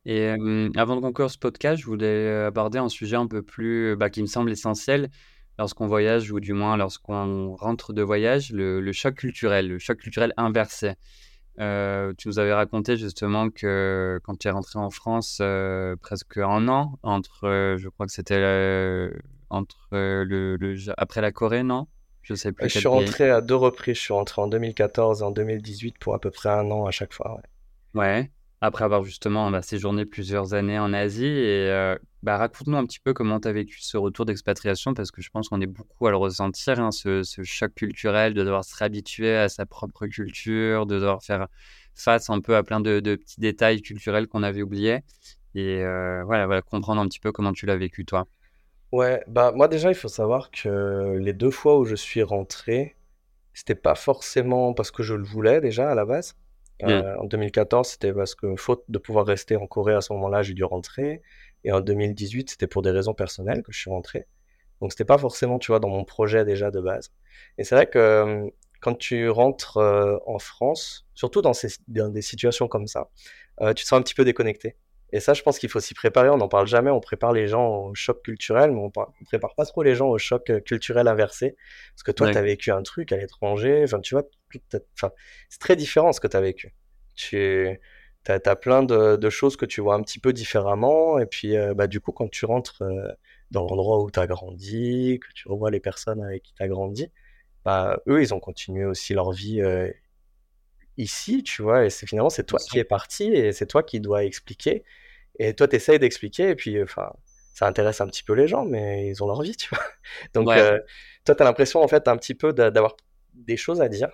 [0.06, 0.30] Et
[0.76, 4.22] avant de conclure ce podcast, je voulais aborder un sujet un peu plus, bah, qui
[4.22, 5.10] me semble essentiel
[5.58, 10.34] lorsqu'on voyage, ou du moins lorsqu'on rentre de voyage, le, choc culturel, le choc culturel
[10.38, 10.94] inversé.
[11.58, 15.42] tu nous avais raconté justement que quand tu es rentré en France
[16.02, 19.12] presque un an, entre, je crois que c'était
[19.50, 21.88] entre le, après la Corée, non?
[22.22, 22.70] Je sais plus.
[22.70, 23.96] Je suis rentré à deux reprises.
[23.96, 26.92] Je suis rentré en 2014 et en 2018 pour à peu près un an à
[26.92, 27.42] chaque fois.
[27.94, 28.02] Ouais.
[28.02, 28.32] ouais
[28.62, 31.26] après avoir justement bah, séjourné plusieurs années en Asie.
[31.26, 35.22] Euh, bah, raconte-nous un petit peu comment tu as vécu ce retour d'expatriation, parce que
[35.22, 38.76] je pense qu'on est beaucoup à le ressentir, hein, ce, choc culturel, de devoir se
[38.76, 41.48] réhabituer à sa propre culture, de devoir faire
[41.96, 45.00] face un peu à plein de, petits détails culturels qu'on avait oubliés.
[45.56, 48.28] Et euh, voilà, voilà, comprendre un petit peu comment tu l'as vécu, toi.
[48.92, 52.96] Ouais, bah moi déjà, il faut savoir que les deux fois où je suis rentré,
[53.54, 56.36] c'était pas forcément parce que je le voulais déjà à la base.
[56.84, 60.42] Euh, en 2014, c'était parce que faute de pouvoir rester en Corée à ce moment-là,
[60.44, 61.22] j'ai dû rentrer.
[61.64, 64.28] Et en 2018, c'était pour des raisons personnelles que je suis rentré.
[64.82, 67.12] Donc c'était pas forcément, tu vois, dans mon projet déjà de base.
[67.58, 68.50] Et c'est vrai que euh,
[68.80, 73.10] quand tu rentres euh, en France, surtout dans, ces, dans des situations comme ça,
[73.76, 74.78] tu te sens un petit peu déconnecté.
[75.12, 76.30] Et ça, je pense qu'il faut s'y préparer.
[76.30, 76.92] On n'en parle jamais.
[76.92, 80.08] On prépare les gens au choc culturel, mais on ne prépare pas trop les gens
[80.08, 81.56] au choc culturel inversé.
[81.94, 83.82] Parce que toi, tu as vécu un truc à l'étranger.
[83.84, 84.24] Enfin, tu vois,
[84.96, 85.12] enfin,
[85.50, 86.74] c'est très différent ce que tu as vécu.
[87.16, 87.80] Tu
[88.28, 91.20] as, plein de, choses que tu vois un petit peu différemment.
[91.20, 93.12] Et puis, euh, bah, du coup, quand tu rentres euh,
[93.52, 96.68] dans l'endroit où tu as grandi, que tu revois les personnes avec qui tu as
[96.68, 97.12] grandi,
[97.66, 99.62] bah, eux, ils ont continué aussi leur vie
[101.00, 104.00] ici, tu vois, et c'est finalement c'est toi qui es parti et c'est toi qui
[104.00, 104.84] dois expliquer.
[105.40, 107.14] Et toi, tu essayes d'expliquer, et puis enfin,
[107.54, 109.84] ça intéresse un petit peu les gens, mais ils ont leur vie, tu vois.
[110.34, 110.80] Donc, euh,
[111.26, 112.96] toi, tu as l'impression en fait un petit peu d'avoir
[113.34, 114.10] des choses à dire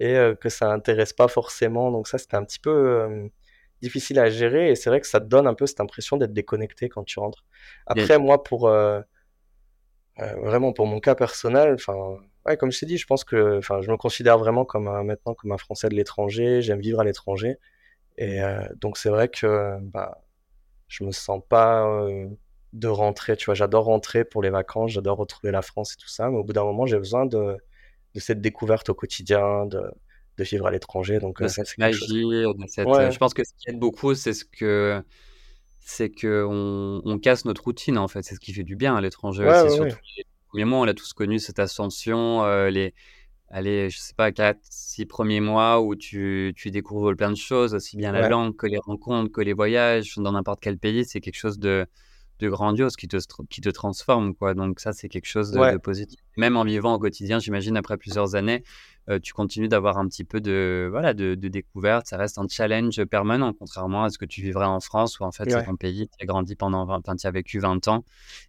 [0.00, 1.90] et euh, que ça intéresse pas forcément.
[1.90, 3.28] Donc, ça, c'était un petit peu euh,
[3.82, 6.32] difficile à gérer, et c'est vrai que ça te donne un peu cette impression d'être
[6.32, 7.44] déconnecté quand tu rentres.
[7.86, 8.70] Après, moi, pour
[10.18, 13.80] vraiment pour mon cas personnel, enfin ouais, comme je t'ai dit, je pense que, enfin,
[13.82, 16.62] je me considère vraiment comme un, maintenant comme un Français de l'étranger.
[16.62, 17.58] J'aime vivre à l'étranger,
[18.18, 20.22] et euh, donc c'est vrai que, bah,
[20.88, 22.28] je me sens pas euh,
[22.72, 23.36] de rentrer.
[23.36, 26.38] Tu vois, j'adore rentrer pour les vacances, j'adore retrouver la France et tout ça, mais
[26.38, 27.56] au bout d'un moment, j'ai besoin de,
[28.16, 29.82] de cette découverte au quotidien, de,
[30.38, 31.18] de vivre à l'étranger.
[31.18, 35.02] Donc, euh, cette magie, je pense que ce qui aide beaucoup, c'est ce que
[35.80, 38.22] c'est que on, on, casse notre routine en fait.
[38.22, 39.48] C'est ce qui fait du bien à l'étranger.
[39.52, 39.96] c'est surtout
[40.48, 42.94] premiers mois, on a tous connu cette ascension, euh, les,
[43.50, 47.74] allez, je sais pas, 4, 6 premiers mois où tu, tu découvres plein de choses,
[47.74, 51.20] aussi bien la langue que les rencontres, que les voyages, dans n'importe quel pays, c'est
[51.20, 51.86] quelque chose de,
[52.38, 53.16] de grandiose qui te,
[53.48, 54.34] qui te transforme.
[54.34, 54.54] Quoi.
[54.54, 56.20] Donc ça, c'est quelque chose de, positif.
[56.36, 58.62] Même en vivant au quotidien, j'imagine, après plusieurs années,
[59.08, 62.06] euh, tu continues d'avoir un petit peu de, voilà, de, découverte.
[62.06, 65.32] Ça reste un challenge permanent, contrairement à ce que tu vivrais en France, où en
[65.32, 68.04] fait, c'est ton pays, tu as grandi pendant 20 tu as vécu 20 ans.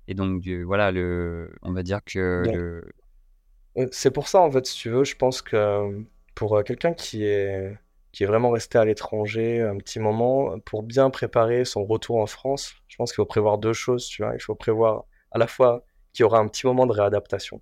[0.08, 2.44] Et donc, voilà, le, on va dire que...
[2.46, 3.88] Le...
[3.92, 7.78] C'est pour ça, en fait, si tu veux, je pense que pour quelqu'un qui est
[8.12, 12.26] qui est vraiment resté à l'étranger un petit moment, pour bien préparer son retour en
[12.26, 14.34] France, je pense qu'il faut prévoir deux choses, tu vois.
[14.34, 17.62] Il faut prévoir à la fois qu'il y aura un petit moment de réadaptation.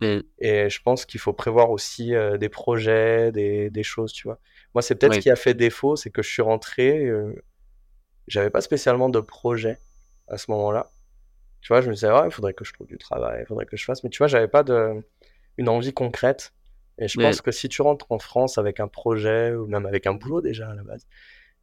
[0.00, 0.20] Mm.
[0.38, 4.38] Et je pense qu'il faut prévoir aussi euh, des projets, des, des, choses, tu vois.
[4.74, 7.34] Moi, c'est peut-être ce qui a fait défaut, c'est que je suis rentré, euh,
[8.28, 9.80] j'avais pas spécialement de projet
[10.28, 10.90] à ce moment-là.
[11.60, 13.66] Tu vois, je me disais, ouais, il faudrait que je trouve du travail, il faudrait
[13.66, 15.02] que je fasse, mais tu vois, j'avais pas de,
[15.56, 16.54] une envie concrète.
[16.98, 20.06] Et je pense que si tu rentres en France avec un projet ou même avec
[20.06, 21.06] un boulot déjà à la base,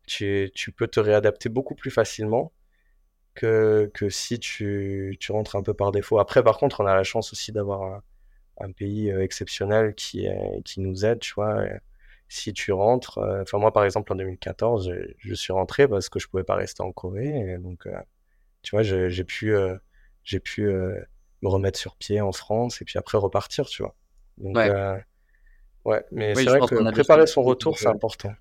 [0.08, 2.54] tu, tu peux te réadapter beaucoup plus facilement
[3.34, 6.20] que, que si tu, tu, rentres un peu par défaut.
[6.20, 8.04] Après, par contre, on a la chance aussi d'avoir un,
[8.62, 10.28] un, pays euh, exceptionnel qui,
[10.78, 11.66] nous aide, tu vois.
[12.28, 16.10] Si tu rentres, euh, enfin moi par exemple en 2014, je, je, suis rentré parce
[16.10, 17.96] que je pouvais pas rester en Corée, donc euh,
[18.64, 19.54] tu vois, j'ai pu,
[20.24, 23.96] j'ai pu me remettre sur pied en France et puis après repartir, tu vois.
[24.38, 24.72] Donc, Ouais,
[26.12, 28.34] mais c'est vrai que préparer son retour, c'est important.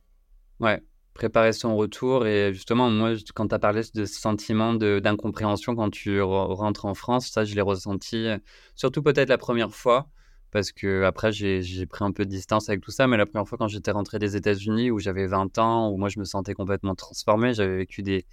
[0.61, 0.83] Ouais,
[1.15, 2.27] préparer son retour.
[2.27, 6.95] Et justement, moi, quand tu as parlé de ce sentiment d'incompréhension quand tu rentres en
[6.95, 8.39] France, ça, je l'ai ressenti, euh,
[8.75, 10.09] surtout peut-être la première fois,
[10.51, 13.07] parce que après, j'ai pris un peu de distance avec tout ça.
[13.07, 16.09] Mais la première fois, quand j'étais rentré des États-Unis, où j'avais 20 ans, où moi,
[16.09, 18.27] je me sentais complètement transformé, j'avais vécu des,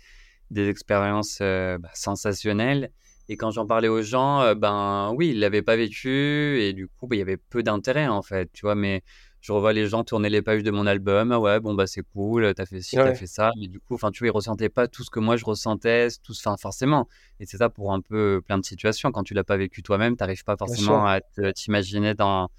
[0.52, 2.92] des expériences euh, bah, sensationnelles.
[3.32, 6.90] Et quand j'en parlais aux gens, euh, ben oui, ils l'avaient pas vécu et du
[6.90, 8.76] coup, bah, il y avait peu d'intérêt en fait, tu vois.
[8.76, 9.04] Mais
[9.40, 12.04] je revois les gens tourner les pages de mon album, ah ouais, bon bah c'est
[12.14, 14.68] cool, t'as fait ci, t'as fait ça, mais du coup, enfin tu vois, ils ressentaient
[14.68, 17.08] pas tout ce que moi je ressentais, tout, enfin forcément.
[17.40, 19.14] Et c'est ça pour un peu plein de situations.
[19.14, 21.22] Quand tu l'as pas vécu toi-même, t'arrives pas forcément à
[21.56, 22.50] t'imaginer dans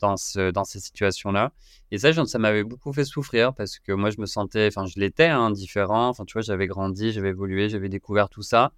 [0.00, 1.52] dans, ce, dans ces situations-là.
[1.90, 4.98] Et ça, ça m'avait beaucoup fait souffrir parce que moi, je me sentais, enfin, je
[4.98, 6.08] l'étais, hein, différent.
[6.08, 8.72] Enfin, tu vois, j'avais grandi, j'avais évolué, j'avais découvert tout ça.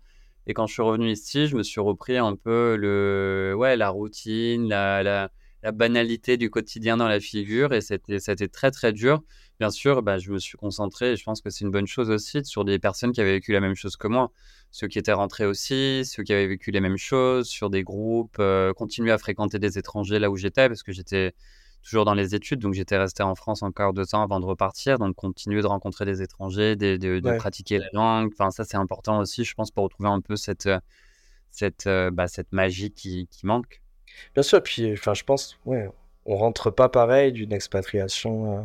[0.47, 3.91] Et quand je suis revenu ici, je me suis repris un peu le, ouais, la
[3.91, 5.31] routine, la, la,
[5.73, 7.73] banalité du quotidien dans la figure.
[7.73, 9.23] Et c'était, c'était très, très dur.
[9.59, 12.11] Bien sûr, bah, je me suis concentré, et je pense que c'est une bonne chose
[12.11, 14.31] aussi, sur des personnes qui avaient vécu la même chose que moi.
[14.71, 18.37] Ceux qui étaient rentrés aussi, ceux qui avaient vécu les mêmes choses, sur des groupes,
[18.39, 21.35] euh, continuer à fréquenter des étrangers là où j'étais, parce que j'étais
[21.87, 24.99] toujours dans les études, donc j'étais resté en France encore deux ans avant de repartir,
[24.99, 29.21] donc continuer de rencontrer des étrangers, de, de, pratiquer la langue, enfin ça c'est important
[29.21, 30.81] aussi, je pense, pour retrouver un peu cette, euh,
[31.51, 33.83] cette, euh, bah, cette magie qui, qui, manque.
[34.35, 35.89] Bien sûr, puis enfin je pense, ouais,
[36.25, 38.63] on rentre pas pareil d'une expatriation euh,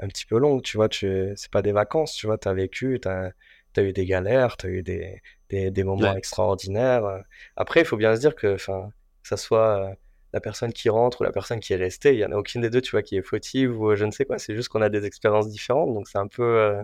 [0.00, 2.54] un petit peu longue, tu vois, tu, c'est pas des vacances, tu vois, tu as
[2.54, 3.32] vécu, tu as,
[3.76, 7.22] as, eu des galères, tu as eu des, des, des moments extraordinaires.
[7.56, 8.90] Après, il faut bien se dire que, enfin,
[9.22, 9.96] que ça soit
[10.34, 12.60] la personne qui rentre ou la personne qui est restée, il y en a aucune
[12.60, 14.38] des deux, tu vois, qui est fautive ou je ne sais quoi.
[14.38, 16.82] C'est juste qu'on a des expériences différentes, donc c'est un peu, euh,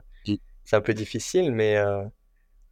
[0.64, 2.04] c'est un peu difficile, mais euh,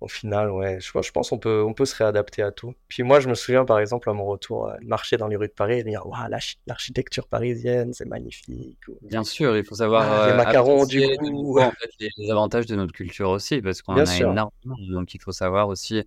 [0.01, 2.75] au final, ouais, je, je pense qu'on peut, on peut se réadapter à tout.
[2.87, 5.49] Puis moi, je me souviens, par exemple, à mon retour, euh, marcher dans les rues
[5.49, 6.31] de Paris et dire, waouh,
[6.69, 8.79] l'architecture parisienne, c'est magnifique.
[9.03, 10.05] Bien sûr, il faut savoir.
[10.09, 11.03] Ah, les macarons du.
[11.03, 14.77] En fait, les, avantages de notre culture aussi, parce qu'on en a énormément.
[14.91, 16.05] Donc il faut savoir aussi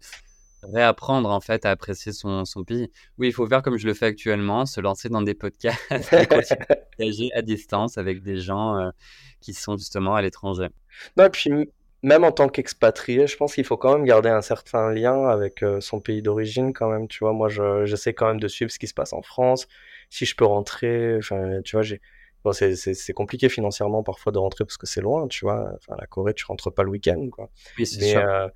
[0.64, 2.90] réapprendre en fait à apprécier son, son, pays.
[3.18, 5.80] Oui, il faut faire comme je le fais actuellement, se lancer dans des podcasts
[7.00, 8.90] et à distance avec des gens euh,
[9.40, 10.68] qui sont justement à l'étranger.
[11.18, 11.52] Non, et puis
[12.04, 15.64] même en tant qu'expatrié, je pense qu'il faut quand même garder un certain lien avec
[15.64, 17.08] euh, son pays d'origine quand même.
[17.08, 17.50] Tu vois, moi,
[17.86, 19.68] j'essaie quand même de suivre ce qui se passe en France.
[20.10, 22.02] Si je peux rentrer, enfin, tu vois, j'ai
[22.44, 25.74] Bon, c'est compliqué financièrement parfois de rentrer parce que c'est loin, tu vois.
[25.76, 27.52] Enfin, la Corée, tu rentres pas le week-end, quoi.
[27.78, 28.20] Oui, c'est sûr.
[28.20, 28.48] Euh,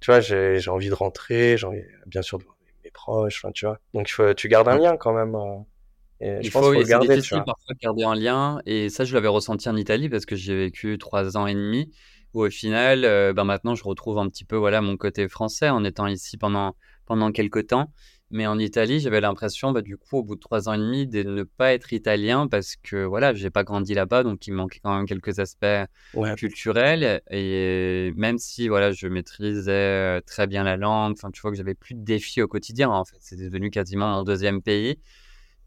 [0.00, 3.66] tu vois, j'ai envie de rentrer, j'ai envie, bien sûr, de voir mes proches, tu
[3.66, 3.78] vois.
[3.94, 5.34] Donc, faut, tu gardes un lien quand même.
[5.34, 5.58] Euh,
[6.20, 7.08] et il je faut, pense faut garder.
[7.08, 8.60] difficile parfois de garder un lien.
[8.66, 11.92] Et ça, je l'avais ressenti en Italie parce que j'ai vécu trois ans et demi.
[12.32, 15.68] Où au final, euh, ben maintenant, je retrouve un petit peu voilà mon côté français
[15.68, 17.92] en étant ici pendant pendant quelques temps.
[18.32, 21.06] Mais en Italie, j'avais l'impression, bah, du coup, au bout de trois ans et demi,
[21.06, 24.58] de ne pas être italien parce que voilà, j'ai pas grandi là-bas, donc il me
[24.58, 25.66] manquait quand même quelques aspects
[26.36, 27.22] culturels.
[27.30, 31.74] Et même si voilà, je maîtrisais très bien la langue, enfin, tu vois que j'avais
[31.74, 32.88] plus de défis au quotidien.
[32.90, 34.98] En fait, c'était devenu quasiment mon deuxième pays.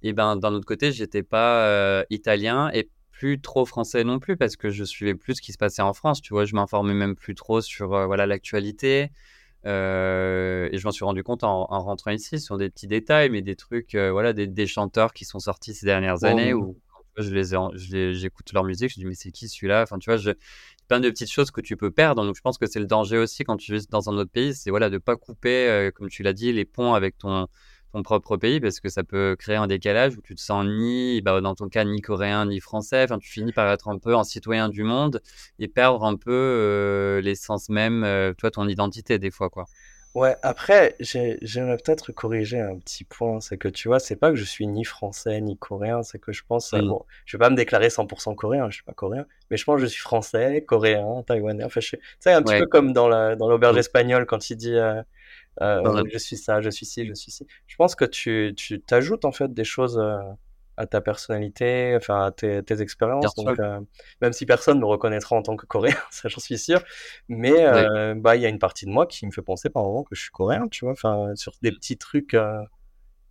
[0.03, 4.35] Et ben, d'un autre côté, j'étais pas euh, italien et plus trop français non plus
[4.35, 6.21] parce que je suivais plus ce qui se passait en France.
[6.21, 9.11] Tu vois, je m'informais même plus trop sur euh, voilà l'actualité.
[9.65, 13.41] Euh, et je m'en suis rendu compte en, rentrant ici sur des petits détails, mais
[13.41, 16.77] des trucs, euh, voilà, des, des, chanteurs qui sont sortis ces dernières années où
[17.17, 19.83] je les, j'écoute leur musique, je dis mais c'est qui celui-là?
[19.83, 20.31] Enfin, tu vois, je,
[20.87, 22.23] plein de petites choses que tu peux perdre.
[22.25, 24.53] Donc, je pense que c'est le danger aussi quand tu vis dans un autre pays,
[24.53, 27.47] c'est voilà de pas couper, euh, comme tu l'as dit, les ponts avec ton
[27.93, 31.21] ton propre pays parce que ça peut créer un décalage où tu te sens ni,
[31.21, 33.03] bah, dans ton cas, ni coréen ni français.
[33.03, 35.21] Enfin, tu finis par être un peu un citoyen du monde
[35.59, 39.65] et perdre un peu euh, l'essence même, euh, toi, ton identité des fois, quoi.
[40.15, 43.41] Ouais, après, j'aimerais peut-être corriger un petit point.
[43.41, 46.31] C'est que tu vois, c'est pas que je suis ni français ni coréen, c'est que
[46.31, 49.25] je pense, euh, bon, je vais pas me déclarer 100% coréen, je suis pas coréen,
[49.49, 51.63] mais je pense que je suis français, coréen, taïwanais.
[51.63, 54.75] Enfin, tu sais, un petit peu comme dans la, dans l'auberge espagnole quand il dit
[54.75, 55.01] euh,
[55.61, 57.47] euh, je suis ça, je suis ci, je suis ci.
[57.67, 59.99] Je pense que tu, tu t'ajoutes en fait des choses
[60.77, 63.35] à ta personnalité, enfin à tes, expériences.
[63.35, 63.79] Donc, euh,
[64.21, 66.81] même si personne me reconnaîtra en tant que coréen, ça j'en suis sûr.
[67.27, 69.83] Mais euh, bah il y a une partie de moi qui me fait penser par
[69.83, 70.93] moment que je suis coréen, tu vois.
[70.93, 72.61] Enfin sur des petits trucs euh,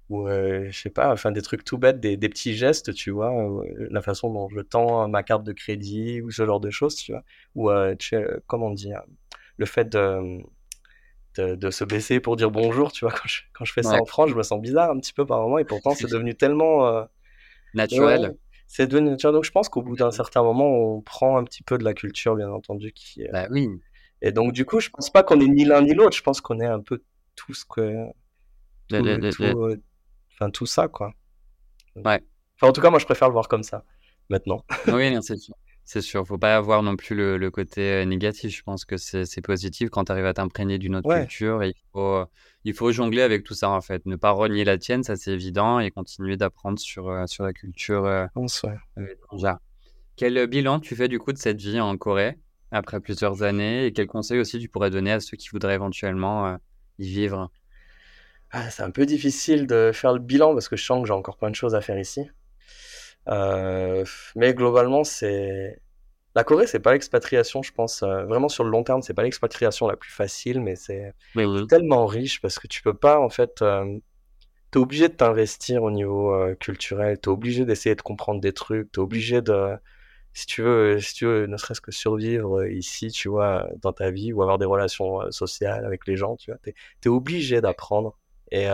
[0.08, 3.32] ou je sais pas, enfin des trucs tout bêtes, des, des petits gestes, tu vois,
[3.90, 7.12] la façon dont je tends ma carte de crédit ou ce genre de choses, tu
[7.12, 7.22] vois.
[7.54, 8.16] Ou tu
[8.46, 8.92] comment on dit,
[9.56, 10.42] le fait de
[11.37, 14.05] de, se baisser pour dire bonjour, tu vois, quand je, quand je fais ça en
[14.05, 17.07] France, je me sens bizarre un petit peu par moment, et pourtant c'est devenu tellement
[17.74, 18.37] naturel.
[18.66, 19.35] c'est devenu naturel.
[19.35, 21.95] Donc je pense qu'au bout d'un certain moment, on prend un petit peu de la
[21.95, 22.93] culture, bien entendu.
[22.93, 23.68] Qui, Bah oui.
[24.22, 26.16] Et donc du coup, je pense pas qu'on est ni l'un ni l'autre.
[26.16, 27.03] Je pense qu'on est un peu
[27.35, 28.07] tout ce que.
[28.89, 29.76] Tout, euh,
[30.35, 31.12] Enfin, tout ça, quoi.
[31.97, 32.20] Ouais.
[32.57, 33.85] Enfin, en tout cas, moi, je préfère le voir comme ça,
[34.28, 34.64] maintenant.
[34.89, 35.55] oui, c'est sûr.
[35.85, 38.57] C'est sûr, faut pas avoir non plus le, côté négatif.
[38.57, 41.62] Je pense que c'est positif quand tu arrives à t'imprégner d'une autre culture.
[41.62, 42.24] Et il, faut,
[42.64, 44.07] il faut jongler avec tout ça, en fait.
[44.07, 48.28] Ne pas renier la tienne, ça c'est évident, et continuer d'apprendre sur, sur la culture
[48.97, 49.59] étrangère.
[50.16, 52.39] Quel bilan tu fais du coup de cette vie en Corée
[52.70, 56.57] après plusieurs années et quels conseils aussi tu pourrais donner à ceux qui voudraient éventuellement
[56.99, 57.51] y vivre?
[58.51, 61.14] Ah, C'est un peu difficile de faire le bilan parce que je sens que j'ai
[61.14, 62.20] encore plein de choses à faire ici.
[63.28, 64.04] Euh,
[64.36, 65.80] mais globalement, c'est
[66.34, 68.02] la Corée, c'est pas l'expatriation, je pense.
[68.02, 71.12] Euh, vraiment sur le long terme, c'est pas l'expatriation la plus facile, mais c'est
[71.68, 73.62] tellement riche parce que tu peux pas en fait.
[73.62, 73.98] Euh,
[74.70, 78.90] t'es obligé de t'investir au niveau euh, culturel, t'es obligé d'essayer de comprendre des trucs,
[78.92, 79.76] t'es obligé de,
[80.32, 84.10] si tu veux, si tu veux, ne serait-ce que survivre ici, tu vois, dans ta
[84.10, 88.18] vie ou avoir des relations sociales avec les gens, tu vois, t'es es obligé d'apprendre.
[88.50, 88.66] Et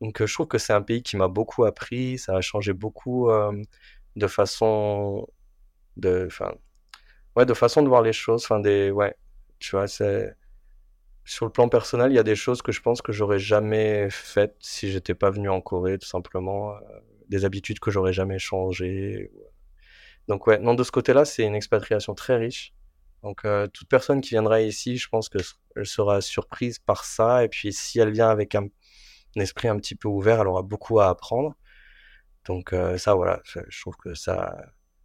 [0.00, 3.30] donc, je trouve que c'est un pays qui m'a beaucoup appris, ça a changé beaucoup
[4.16, 5.26] de façon
[5.96, 6.54] de, enfin,
[7.36, 8.44] ouais, de façon de voir les choses.
[8.44, 9.14] Enfin, des, ouais,
[9.58, 10.34] tu vois, c'est
[11.24, 14.08] sur le plan personnel, il y a des choses que je pense que j'aurais jamais
[14.10, 16.74] faites si j'étais pas venu en Corée, tout simplement,
[17.28, 19.32] des habitudes que j'aurais jamais changées.
[20.28, 22.74] Donc ouais, non, de ce côté-là, c'est une expatriation très riche.
[23.22, 25.38] Donc toute personne qui viendra ici, je pense que
[25.74, 27.42] elle sera surprise par ça.
[27.44, 28.68] Et puis si elle vient avec un
[29.40, 31.56] esprit un petit peu ouvert, elle aura beaucoup à apprendre.
[32.46, 34.56] Donc euh, ça, voilà, je trouve que ça,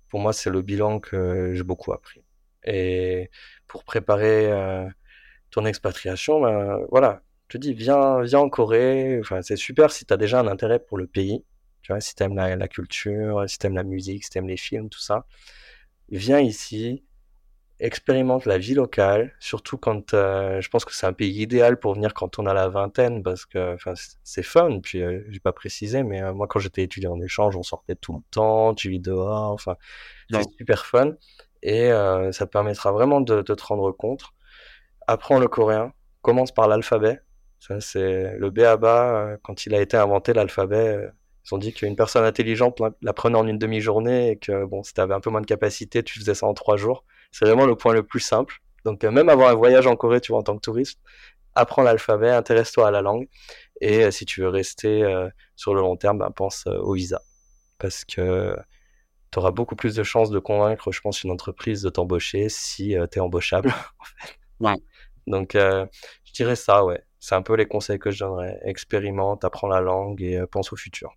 [0.10, 2.24] pour moi, c'est le bilan que j'ai beaucoup appris.
[2.64, 3.30] Et
[3.68, 4.88] pour préparer euh,
[5.52, 9.20] ton expatriation, ben, voilà, je te dis, viens, viens en Corée.
[9.20, 11.44] Enfin, c'est super si tu as déjà un intérêt pour le pays.
[11.82, 14.38] Tu vois, si tu aimes la, la, culture, si tu aimes la musique, si tu
[14.38, 15.26] aimes les films, tout ça.
[16.10, 17.04] Viens ici,
[17.82, 21.96] expérimente la vie locale, surtout quand euh, je pense que c'est un pays idéal pour
[21.96, 23.76] venir quand on a la vingtaine parce que
[24.24, 24.80] c'est fun.
[24.82, 27.96] Puis euh, j'ai pas précisé, mais euh, moi quand j'étais étudiant en échange, on sortait
[27.96, 29.78] tout le temps, tu vis dehors, enfin
[30.32, 31.14] c'est super fun
[31.64, 31.90] et
[32.32, 34.24] ça te permettra vraiment de, de, te rendre compte.
[35.08, 37.20] Apprends le coréen, commence par l'alphabet.
[37.60, 41.10] Ça c'est le B à bas quand il a été inventé l'alphabet.
[41.46, 45.02] Ils ont dit qu'une personne intelligente l'apprenait en une demi-journée et que bon, si tu
[45.02, 47.04] avais un peu moins de capacité, tu faisais ça en trois jours.
[47.32, 48.62] C'est vraiment le point le plus simple.
[48.86, 51.00] Donc, euh, même avoir un voyage en Corée, tu vois, en tant que touriste,
[51.56, 53.28] apprends l'alphabet, intéresse-toi à la langue.
[53.80, 57.22] Et euh, si tu veux rester euh, sur le long terme, ben, pense au visa.
[57.78, 58.56] Parce que
[59.32, 62.96] tu auras beaucoup plus de chances de convaincre, je pense, une entreprise de t'embaucher si
[63.12, 63.74] tu es embauchable.
[64.60, 64.76] ouais.
[65.28, 67.04] Donc, je dirais ça, ouais.
[67.20, 68.60] C'est un peu les conseils que je donnerais.
[68.64, 71.14] Expérimente, apprends la langue et pense au futur.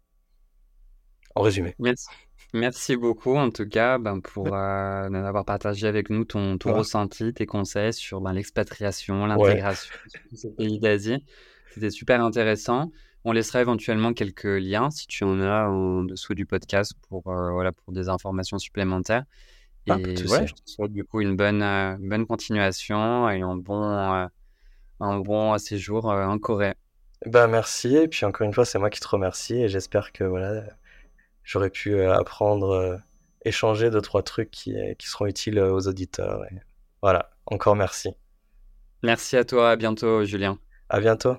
[1.35, 1.75] En résumé.
[1.79, 2.07] Merci.
[2.55, 7.35] Merci beaucoup en tout cas ben, pour euh, avoir partagé avec nous ton, ton ressenti,
[7.35, 9.93] tes conseils sur ben, l'expatriation, l'intégration
[10.31, 11.25] dans ces pays d'Asie.
[11.73, 12.93] C'était super intéressant.
[13.25, 17.51] On laissera éventuellement quelques liens si tu en as en dessous du podcast pour, euh,
[17.51, 19.25] voilà, pour des informations supplémentaires.
[19.87, 23.83] Et ouais, je te souhaite du coup une bonne, euh, bonne continuation et un bon,
[23.83, 26.75] un bon séjour en Corée.
[27.27, 27.97] Ben, merci.
[27.97, 30.63] Et puis encore une fois, c'est moi qui te remercie et j'espère que voilà,
[31.45, 32.97] j'aurais pu euh, apprendre, euh,
[33.45, 36.45] échanger deux, trois trucs qui, euh, qui seront utiles aux auditeurs.
[36.51, 36.57] Et
[37.03, 38.11] voilà, encore merci.
[39.03, 40.59] Merci à toi, à bientôt Julien.
[40.89, 41.37] À bientôt.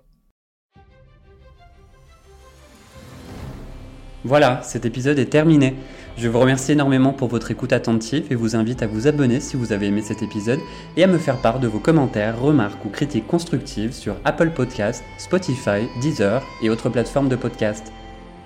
[4.23, 5.75] Voilà, cet épisode est terminé.
[6.17, 9.57] Je vous remercie énormément pour votre écoute attentive et vous invite à vous abonner si
[9.57, 10.61] vous avez aimé cet épisode
[10.95, 15.03] et à me faire part de vos commentaires, remarques ou critiques constructives sur Apple Podcasts,
[15.17, 17.91] Spotify, Deezer et autres plateformes de podcast.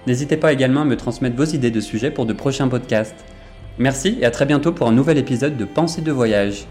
[0.10, 3.24] N'hésitez pas également à me transmettre vos idées de sujets pour de prochains podcasts.
[3.78, 6.66] Merci et à très bientôt pour un nouvel épisode de Pensée de voyage.